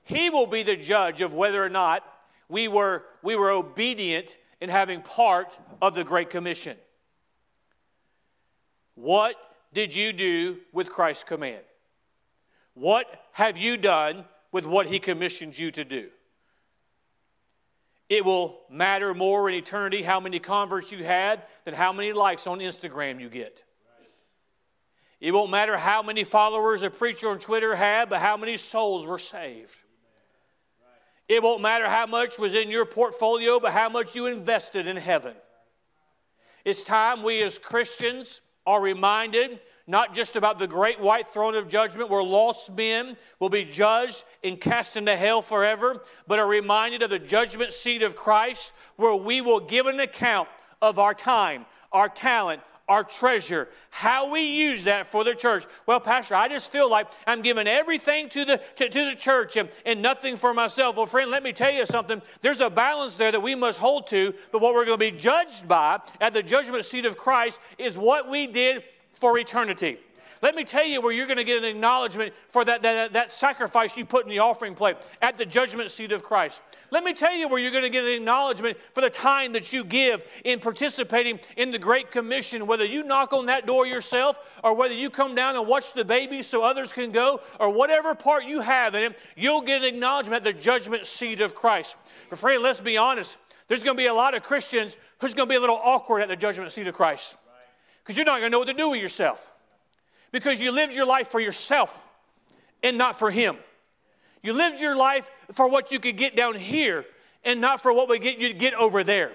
[0.03, 2.03] He will be the judge of whether or not
[2.47, 6.77] we were, we were obedient in having part of the Great Commission.
[8.93, 9.35] What
[9.75, 11.61] did you do with Christ's command?
[12.73, 16.07] What have you done with what He commissioned you to do?
[18.07, 22.47] It will matter more in eternity how many converts you had than how many likes
[22.47, 23.63] on Instagram you get.
[25.19, 29.05] It won't matter how many followers a preacher on Twitter had, but how many souls
[29.05, 29.75] were saved.
[31.27, 34.95] It won't matter how much was in your portfolio, but how much you invested in
[34.95, 35.33] heaven.
[36.63, 41.69] It's time we as Christians are reminded not just about the great white throne of
[41.69, 47.03] judgment where lost men will be judged and cast into hell forever, but are reminded
[47.03, 50.49] of the judgment seat of Christ where we will give an account
[50.81, 55.65] of our time, our talent, our treasure, how we use that for the church.
[55.87, 59.57] Well, Pastor, I just feel like I'm giving everything to the, to, to, the church
[59.57, 60.95] and, and nothing for myself.
[60.95, 62.21] Well, friend, let me tell you something.
[62.41, 65.17] There's a balance there that we must hold to, but what we're going to be
[65.17, 68.83] judged by at the judgment seat of Christ is what we did
[69.13, 69.97] for eternity.
[70.41, 73.31] Let me tell you where you're going to get an acknowledgement for that, that, that
[73.31, 76.61] sacrifice you put in the offering plate at the judgment seat of Christ.
[76.91, 79.73] Let me tell you where you're going to get an acknowledgement for the time that
[79.73, 84.39] you give in participating in the Great Commission, whether you knock on that door yourself
[84.63, 88.13] or whether you come down and watch the baby so others can go or whatever
[88.13, 91.97] part you have in it, you'll get an acknowledgement at the judgment seat of Christ.
[92.29, 93.37] But friend, let's be honest.
[93.67, 96.21] There's going to be a lot of Christians who's going to be a little awkward
[96.21, 97.35] at the judgment seat of Christ
[98.03, 99.49] because you're not going to know what to do with yourself
[100.35, 102.03] because you lived your life for yourself
[102.83, 103.55] and not for Him.
[104.43, 107.05] You lived your life for what you could get down here
[107.45, 109.31] and not for what we get you to get over there.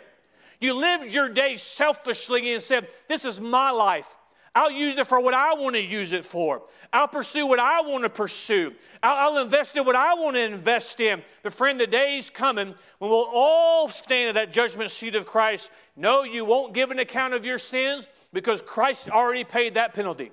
[0.60, 4.18] You lived your day selfishly and said, This is my life.
[4.54, 6.64] I'll use it for what I want to use it for.
[6.92, 8.74] I'll pursue what I want to pursue.
[9.02, 11.22] I'll, I'll, invest in what I want to invest in.
[11.42, 15.70] But, friend, the day's coming when we'll all stand at that judgment seat of Christ.
[15.96, 20.30] No, you won't give an account of your sins because Christ already paid that penalty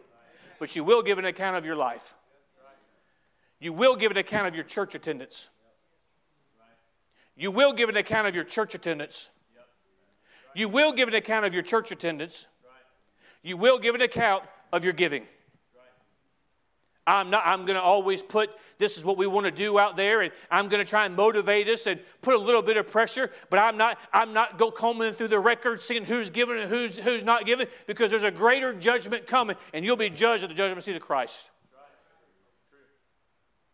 [0.60, 2.16] but you will give an account of your life.
[3.60, 5.48] You will give an account of your church attendance.
[7.36, 9.30] You will give an account of your church attendance.
[10.56, 12.48] You will give an account of your church attendance.
[13.44, 14.44] You will give an account
[14.74, 15.26] of your giving.
[17.08, 19.96] I'm, not, I'm going to always put this is what we want to do out
[19.96, 22.92] there, and I'm going to try and motivate us and put a little bit of
[22.92, 23.32] pressure.
[23.50, 26.98] But I'm not, I'm not go combing through the records, seeing who's given and who's,
[26.98, 30.56] who's not given because there's a greater judgment coming, and you'll be judged at the
[30.56, 31.50] judgment seat of Christ.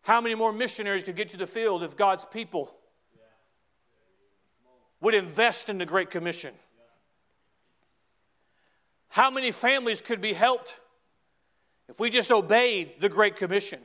[0.02, 2.72] How many more missionaries could get to the field if God's people
[5.00, 6.54] would invest in the Great Commission?
[9.08, 10.78] How many families could be helped?
[11.88, 13.80] If we just obeyed the Great Commission,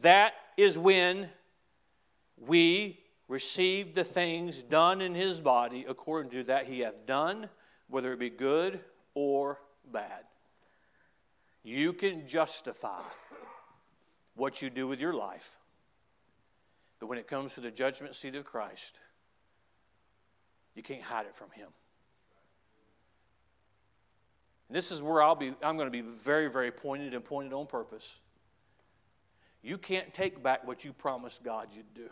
[0.00, 1.28] that is when
[2.36, 7.48] we receive the things done in his body according to that he hath done,
[7.88, 8.80] whether it be good
[9.14, 9.60] or
[9.92, 10.24] bad.
[11.62, 13.02] You can justify
[14.34, 15.58] what you do with your life.
[16.98, 18.98] But when it comes to the judgment seat of Christ,
[20.74, 21.68] you can't hide it from Him.
[24.70, 27.52] And this is where I'll be, I'm going to be very, very pointed and pointed
[27.52, 28.20] on purpose.
[29.62, 32.08] You can't take back what you promised God you'd do.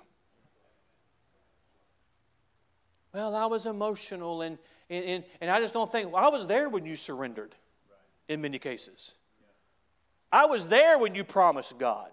[3.15, 4.59] Well, I was emotional, and,
[4.91, 7.55] and, and I just don't think, well, I was there when you surrendered
[8.27, 9.15] in many cases.
[10.33, 12.11] I was there when you promised God.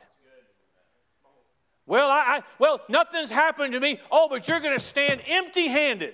[1.87, 3.99] Well, I, I, well, nothing's happened to me.
[4.11, 6.13] Oh, but you're going to stand empty-handed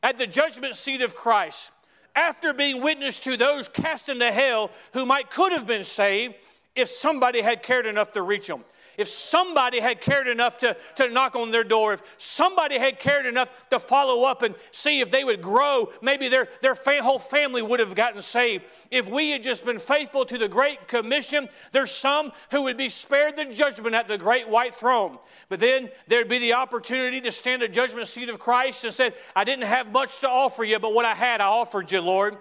[0.00, 1.72] at the judgment seat of Christ
[2.18, 6.34] after being witness to those cast into hell who might could have been saved
[6.74, 8.64] if somebody had cared enough to reach them
[8.98, 13.26] if somebody had cared enough to, to knock on their door, if somebody had cared
[13.26, 17.20] enough to follow up and see if they would grow, maybe their, their fa- whole
[17.20, 18.64] family would have gotten saved.
[18.90, 22.88] If we had just been faithful to the Great Commission, there's some who would be
[22.88, 25.18] spared the judgment at the great white throne.
[25.48, 29.14] But then there'd be the opportunity to stand at judgment seat of Christ and said,
[29.36, 32.36] I didn't have much to offer you, but what I had, I offered you, Lord.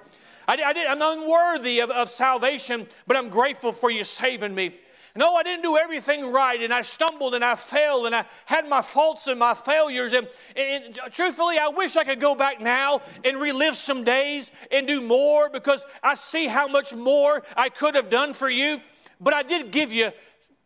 [0.48, 0.56] I,
[0.90, 4.76] I'm unworthy of, of salvation, but I'm grateful for you saving me.
[5.18, 8.70] No, I didn't do everything right, and I stumbled and I failed, and I had
[8.70, 10.14] my faults and my failures.
[10.14, 14.88] And, and, truthfully, I wish I could go back now and relive some days and
[14.88, 18.80] do more because I see how much more I could have done for you.
[19.20, 20.12] But I did give you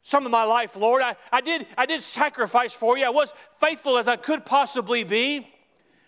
[0.02, 1.02] some of my life, Lord.
[1.02, 3.06] I, I, did, I did sacrifice for you.
[3.06, 5.48] I was faithful as I could possibly be.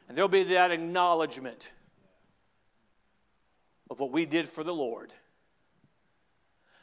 [0.09, 1.71] And there'll be that acknowledgement
[3.89, 5.13] of what we did for the Lord.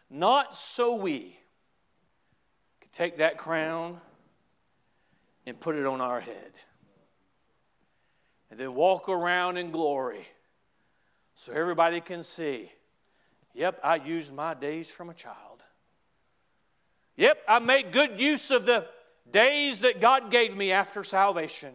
[0.08, 1.36] Not so we
[2.93, 4.01] take that crown
[5.47, 6.53] and put it on our head.
[8.51, 10.26] And then walk around in glory
[11.34, 12.70] so everybody can see
[13.55, 15.62] yep, I used my days from a child.
[17.16, 18.86] Yep, I made good use of the
[19.30, 21.74] days that God gave me after salvation.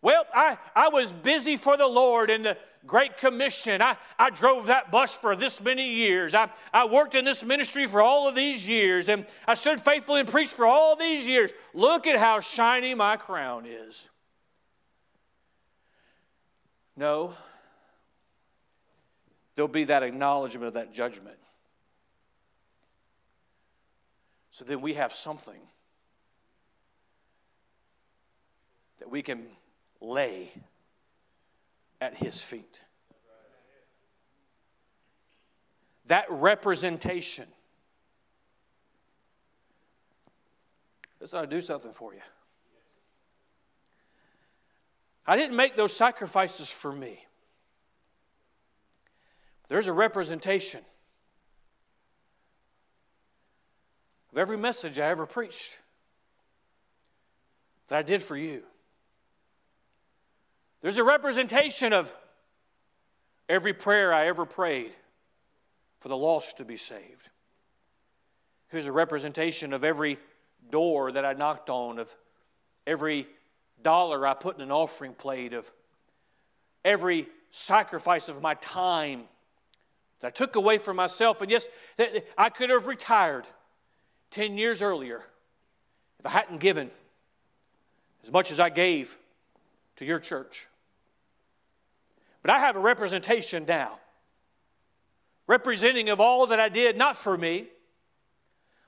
[0.00, 2.56] Well, I, I was busy for the Lord in the
[2.86, 3.82] Great Commission.
[3.82, 6.34] I, I drove that bus for this many years.
[6.34, 10.20] I, I worked in this ministry for all of these years, and I stood faithfully
[10.20, 11.50] and preached for all these years.
[11.74, 14.08] Look at how shiny my crown is.
[16.96, 17.34] No,
[19.54, 21.36] there'll be that acknowledgement of that judgment.
[24.50, 25.60] So then we have something
[28.98, 29.46] that we can
[30.00, 30.50] lay
[32.00, 32.82] at his feet.
[36.06, 37.46] That representation.
[41.20, 42.20] This ought to do something for you.
[45.26, 47.26] I didn't make those sacrifices for me.
[49.68, 50.80] There's a representation
[54.32, 55.78] of every message I ever preached
[57.88, 58.62] that I did for you.
[60.80, 62.12] There's a representation of
[63.48, 64.92] every prayer I ever prayed
[66.00, 67.28] for the lost to be saved.
[68.68, 70.18] Here's a representation of every
[70.70, 72.14] door that I knocked on, of
[72.86, 73.26] every
[73.82, 75.70] dollar I put in an offering plate, of
[76.84, 79.24] every sacrifice of my time
[80.20, 81.42] that I took away from myself.
[81.42, 81.68] And yes,
[82.36, 83.46] I could have retired
[84.30, 85.22] 10 years earlier
[86.20, 86.90] if I hadn't given
[88.22, 89.16] as much as I gave
[89.98, 90.66] to your church.
[92.42, 93.98] But I have a representation now,
[95.46, 97.66] representing of all that I did, not for me,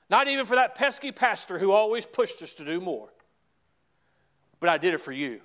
[0.09, 3.09] not even for that pesky pastor who always pushed us to do more,
[4.59, 5.41] but I did it for you.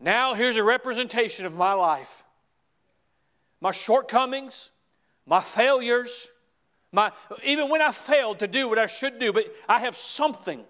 [0.00, 2.24] Now, here's a representation of my life
[3.60, 4.70] my shortcomings,
[5.24, 6.28] my failures,
[6.92, 7.12] my,
[7.44, 10.62] even when I failed to do what I should do, but I have something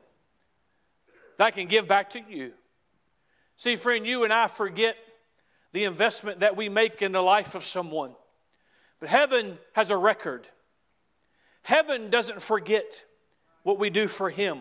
[1.39, 2.53] that I can give back to you.
[3.57, 4.97] See, friend, you and I forget
[5.73, 8.15] the investment that we make in the life of someone.
[9.01, 10.47] But heaven has a record.
[11.63, 13.05] Heaven doesn't forget
[13.63, 14.61] what we do for Him.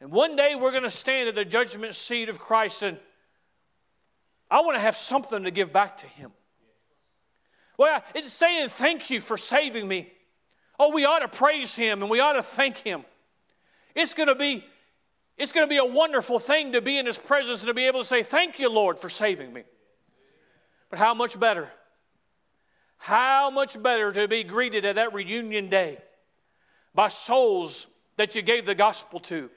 [0.00, 2.98] And one day we're going to stand at the judgment seat of Christ, and
[4.50, 6.30] I want to have something to give back to Him.
[7.76, 10.12] Well, it's saying thank you for saving me.
[10.78, 13.04] Oh, we ought to praise Him and we ought to thank Him.
[13.94, 14.64] It's going to be
[15.38, 17.86] it's going to be a wonderful thing to be in His presence and to be
[17.86, 19.62] able to say, Thank you, Lord, for saving me.
[20.90, 21.70] But how much better?
[22.98, 25.98] How much better to be greeted at that reunion day
[26.94, 27.86] by souls
[28.16, 29.48] that you gave the gospel to,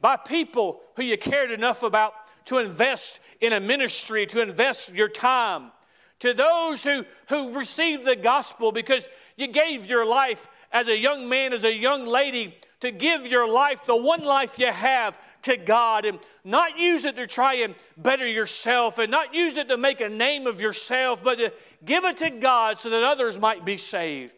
[0.00, 2.12] by people who you cared enough about
[2.44, 5.72] to invest in a ministry, to invest your time,
[6.18, 11.28] to those who, who received the gospel because you gave your life as a young
[11.28, 12.56] man, as a young lady,
[12.86, 17.16] to give your life, the one life you have, to God and not use it
[17.16, 21.22] to try and better yourself and not use it to make a name of yourself,
[21.22, 21.52] but to
[21.84, 24.34] give it to God so that others might be saved.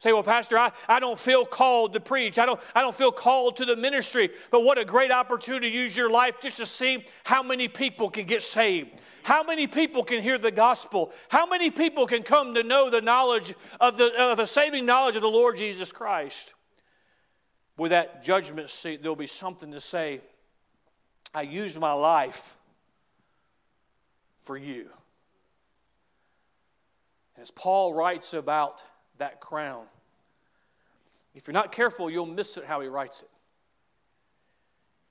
[0.00, 2.38] Say, well, Pastor, I, I don't feel called to preach.
[2.38, 4.30] I don't, I don't feel called to the ministry.
[4.50, 8.08] But what a great opportunity to use your life just to see how many people
[8.08, 8.90] can get saved.
[9.22, 11.12] How many people can hear the gospel?
[11.28, 15.16] How many people can come to know the knowledge of the, of the saving knowledge
[15.16, 16.54] of the Lord Jesus Christ?
[17.80, 20.20] With that judgment seat, there'll be something to say.
[21.34, 22.54] I used my life
[24.42, 24.90] for you.
[27.38, 28.82] As Paul writes about
[29.16, 29.86] that crown.
[31.34, 33.30] If you're not careful, you'll miss it how he writes it.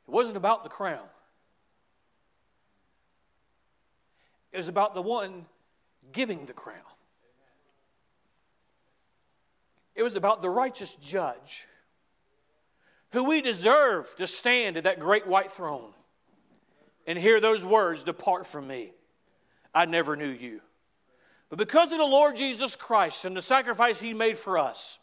[0.07, 1.07] It wasn't about the crown,
[4.51, 5.47] it was about the one
[6.11, 6.77] giving the crown.
[9.95, 11.65] It was about the righteous judge
[13.11, 15.91] who we deserve to stand at that great white throne
[17.07, 18.91] and hear those words Depart from me.
[19.73, 20.61] I never knew you.
[21.49, 24.99] But because of the Lord Jesus Christ and the sacrifice he made for us,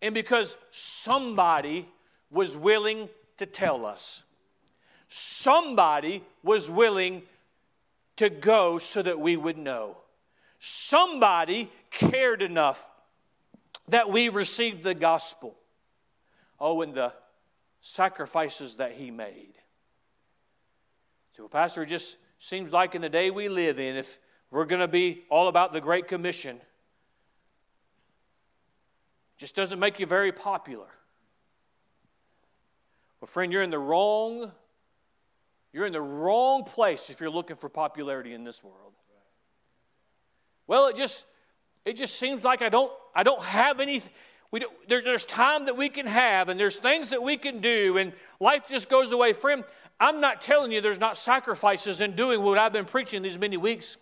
[0.00, 1.86] and because somebody
[2.30, 4.22] was willing to tell us,
[5.08, 7.22] somebody was willing
[8.16, 9.96] to go so that we would know.
[10.58, 12.88] Somebody cared enough
[13.88, 15.54] that we received the gospel.
[16.60, 17.12] Oh, and the
[17.80, 19.54] sacrifices that he made.
[21.36, 24.18] So, Pastor, it just seems like in the day we live in, if
[24.50, 26.60] we're going to be all about the Great Commission.
[29.36, 30.88] Just doesn't make you very popular.
[33.20, 34.52] Well, friend, you're in the wrong
[35.72, 38.94] you're in the wrong place if you're looking for popularity in this world.
[40.66, 41.24] Well, it just
[41.84, 44.02] it just seems like I don't I don't have any
[44.50, 47.60] we don't, there, there's time that we can have and there's things that we can
[47.60, 49.32] do and life just goes away.
[49.32, 49.64] Friend,
[50.00, 53.56] I'm not telling you there's not sacrifices in doing what I've been preaching these many
[53.56, 53.96] weeks.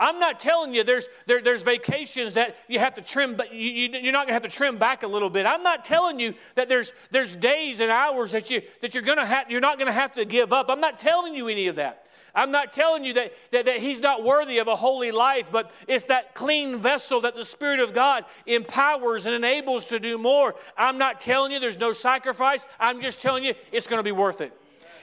[0.00, 3.68] I'm not telling you there's, there, there's vacations that you have to trim, but you,
[3.68, 5.44] you, are not going to have to trim back a little bit.
[5.44, 9.26] I'm not telling you that there's, there's days and hours that, you, that you're, gonna
[9.26, 10.66] have, you're not going to have to give up.
[10.68, 12.06] I'm not telling you any of that.
[12.38, 15.72] I'm not telling you that, that, that he's not worthy of a holy life, but
[15.88, 20.54] it's that clean vessel that the Spirit of God empowers and enables to do more.
[20.76, 22.64] I'm not telling you there's no sacrifice.
[22.78, 24.52] I'm just telling you it's going to be worth it.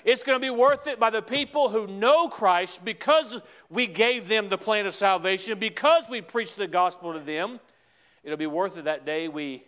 [0.05, 3.37] It's going to be worth it by the people who know Christ because
[3.69, 7.59] we gave them the plan of salvation, because we preached the gospel to them.
[8.23, 9.65] It'll be worth it that day we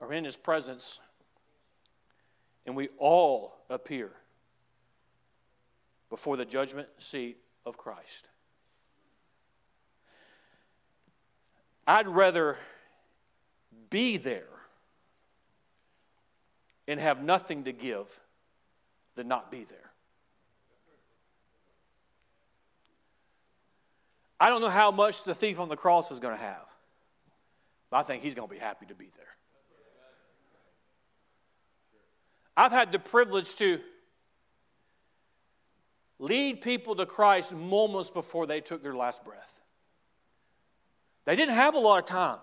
[0.00, 1.00] are in His presence
[2.64, 4.12] and we all appear
[6.12, 8.28] before the judgment seat of Christ.
[11.86, 12.58] I'd rather
[13.88, 14.44] be there
[16.86, 18.20] and have nothing to give
[19.14, 19.90] than not be there.
[24.38, 26.66] I don't know how much the thief on the cross is going to have,
[27.88, 29.34] but I think he's going to be happy to be there.
[32.54, 33.80] I've had the privilege to
[36.22, 39.60] lead people to Christ moments before they took their last breath.
[41.24, 42.38] They didn't have a lot of time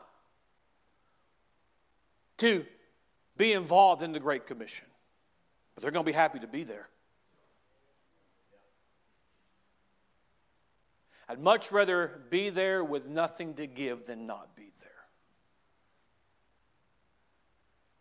[2.38, 2.66] to
[3.36, 4.86] be involved in the Great Commission
[5.80, 6.90] but they're going to be happy to be there.
[11.30, 14.90] I'd much rather be there with nothing to give than not be there.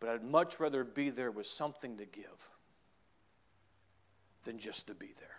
[0.01, 2.49] But I'd much rather be there with something to give
[4.43, 5.38] than just to be there.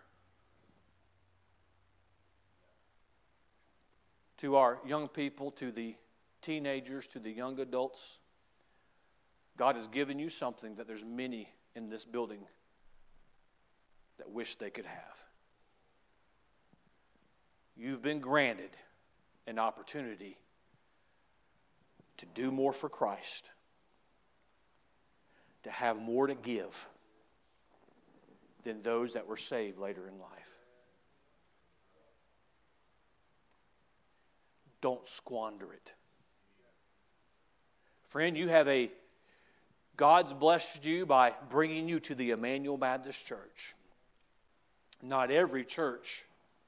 [4.40, 5.96] To our young people, to the
[6.42, 8.20] teenagers, to the young adults,
[9.58, 12.40] God has given you something that there's many in this building
[14.18, 15.24] that wish they could have.
[17.76, 18.72] You've been granted
[19.48, 20.38] an opportunity
[22.18, 23.52] to do more for Christ,
[25.64, 26.88] to have more to give
[28.64, 30.49] than those that were saved later in life.
[34.82, 35.94] Don't squander it.
[38.08, 38.92] Friend, you have a
[39.98, 43.76] God's blessed you by bringing you to the Emmanuel Baptist Church.
[45.02, 46.24] Not every church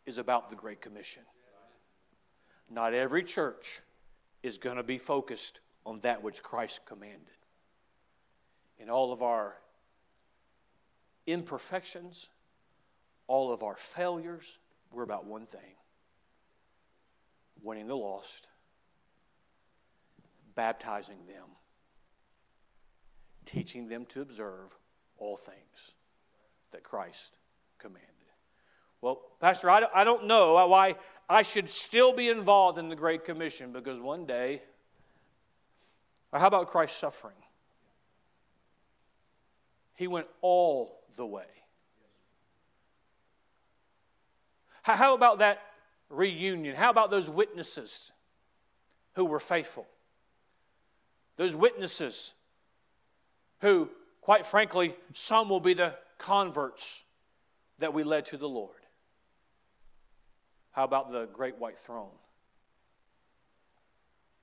[0.06, 1.24] is about the Great Commission.
[2.70, 3.82] Not every church
[4.44, 7.28] is going to be focused on that which Christ commanded.
[8.78, 9.56] In all of our
[11.26, 12.30] imperfections,
[13.28, 14.60] all of our failures,
[14.92, 15.76] we're about one thing
[17.64, 18.48] winning the lost,
[20.56, 21.48] baptizing them,
[23.46, 24.78] teaching them to observe
[25.18, 25.92] all things
[26.72, 27.38] that Christ
[27.78, 28.08] commanded.
[29.02, 30.96] Well, Pastor, I don't know why
[31.28, 34.62] I should still be involved in the Great Commission because one day,
[36.32, 37.36] how about Christ's suffering?
[39.96, 41.46] He went all the way.
[44.84, 45.62] How about that
[46.12, 46.76] reunion?
[46.76, 48.12] How about those witnesses
[49.16, 49.88] who were faithful?
[51.38, 52.34] Those witnesses
[53.60, 53.90] who,
[54.22, 57.04] quite frankly, some will be the converts
[57.80, 58.76] that we led to the Lord.
[60.72, 62.12] How about the great white throne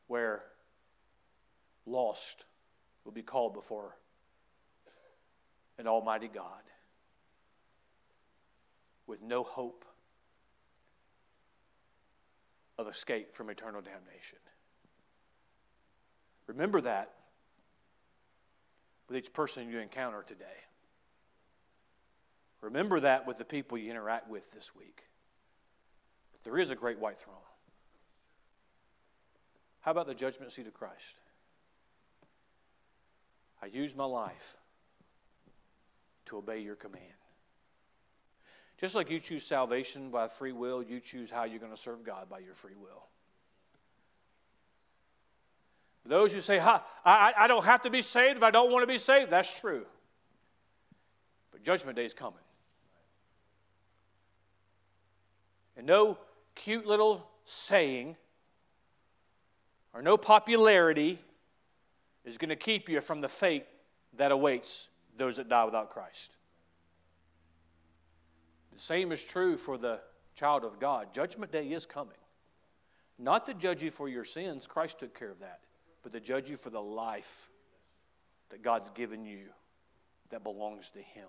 [0.08, 0.42] where
[1.86, 2.44] lost
[3.04, 3.96] will be called before
[5.78, 6.62] an almighty God
[9.06, 9.84] with no hope
[12.78, 14.38] of escape from eternal damnation?
[16.46, 17.14] Remember that
[19.08, 20.44] with each person you encounter today.
[22.60, 25.04] Remember that with the people you interact with this week.
[26.44, 27.36] There is a great white throne.
[29.80, 31.14] How about the judgment seat of Christ?
[33.62, 34.56] I use my life
[36.26, 37.04] to obey your command.
[38.80, 42.04] Just like you choose salvation by free will, you choose how you're going to serve
[42.04, 43.06] God by your free will.
[46.06, 48.86] Those who say, I, I don't have to be saved if I don't want to
[48.86, 49.84] be saved, that's true.
[51.52, 52.38] But Judgment Day is coming.
[55.76, 56.16] And no
[56.54, 58.16] cute little saying
[59.92, 61.18] or no popularity
[62.24, 63.66] is going to keep you from the fate
[64.16, 66.37] that awaits those that die without Christ.
[68.78, 69.98] The same is true for the
[70.36, 71.12] child of God.
[71.12, 72.16] Judgment day is coming.
[73.18, 75.62] Not to judge you for your sins, Christ took care of that,
[76.04, 77.48] but to judge you for the life
[78.50, 79.46] that God's given you
[80.30, 81.26] that belongs to Him.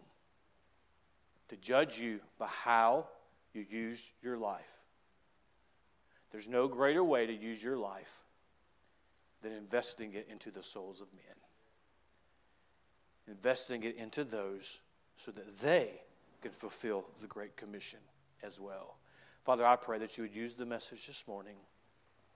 [1.47, 3.07] To judge you by how
[3.55, 4.61] you use your life.
[6.31, 8.19] There's no greater way to use your life
[9.41, 11.35] than investing it into the souls of men.
[13.27, 14.81] Investing it into those
[15.17, 16.01] so that they
[16.41, 17.99] can fulfill the Great Commission
[18.43, 18.97] as well.
[19.43, 21.55] Father, I pray that you would use the message this morning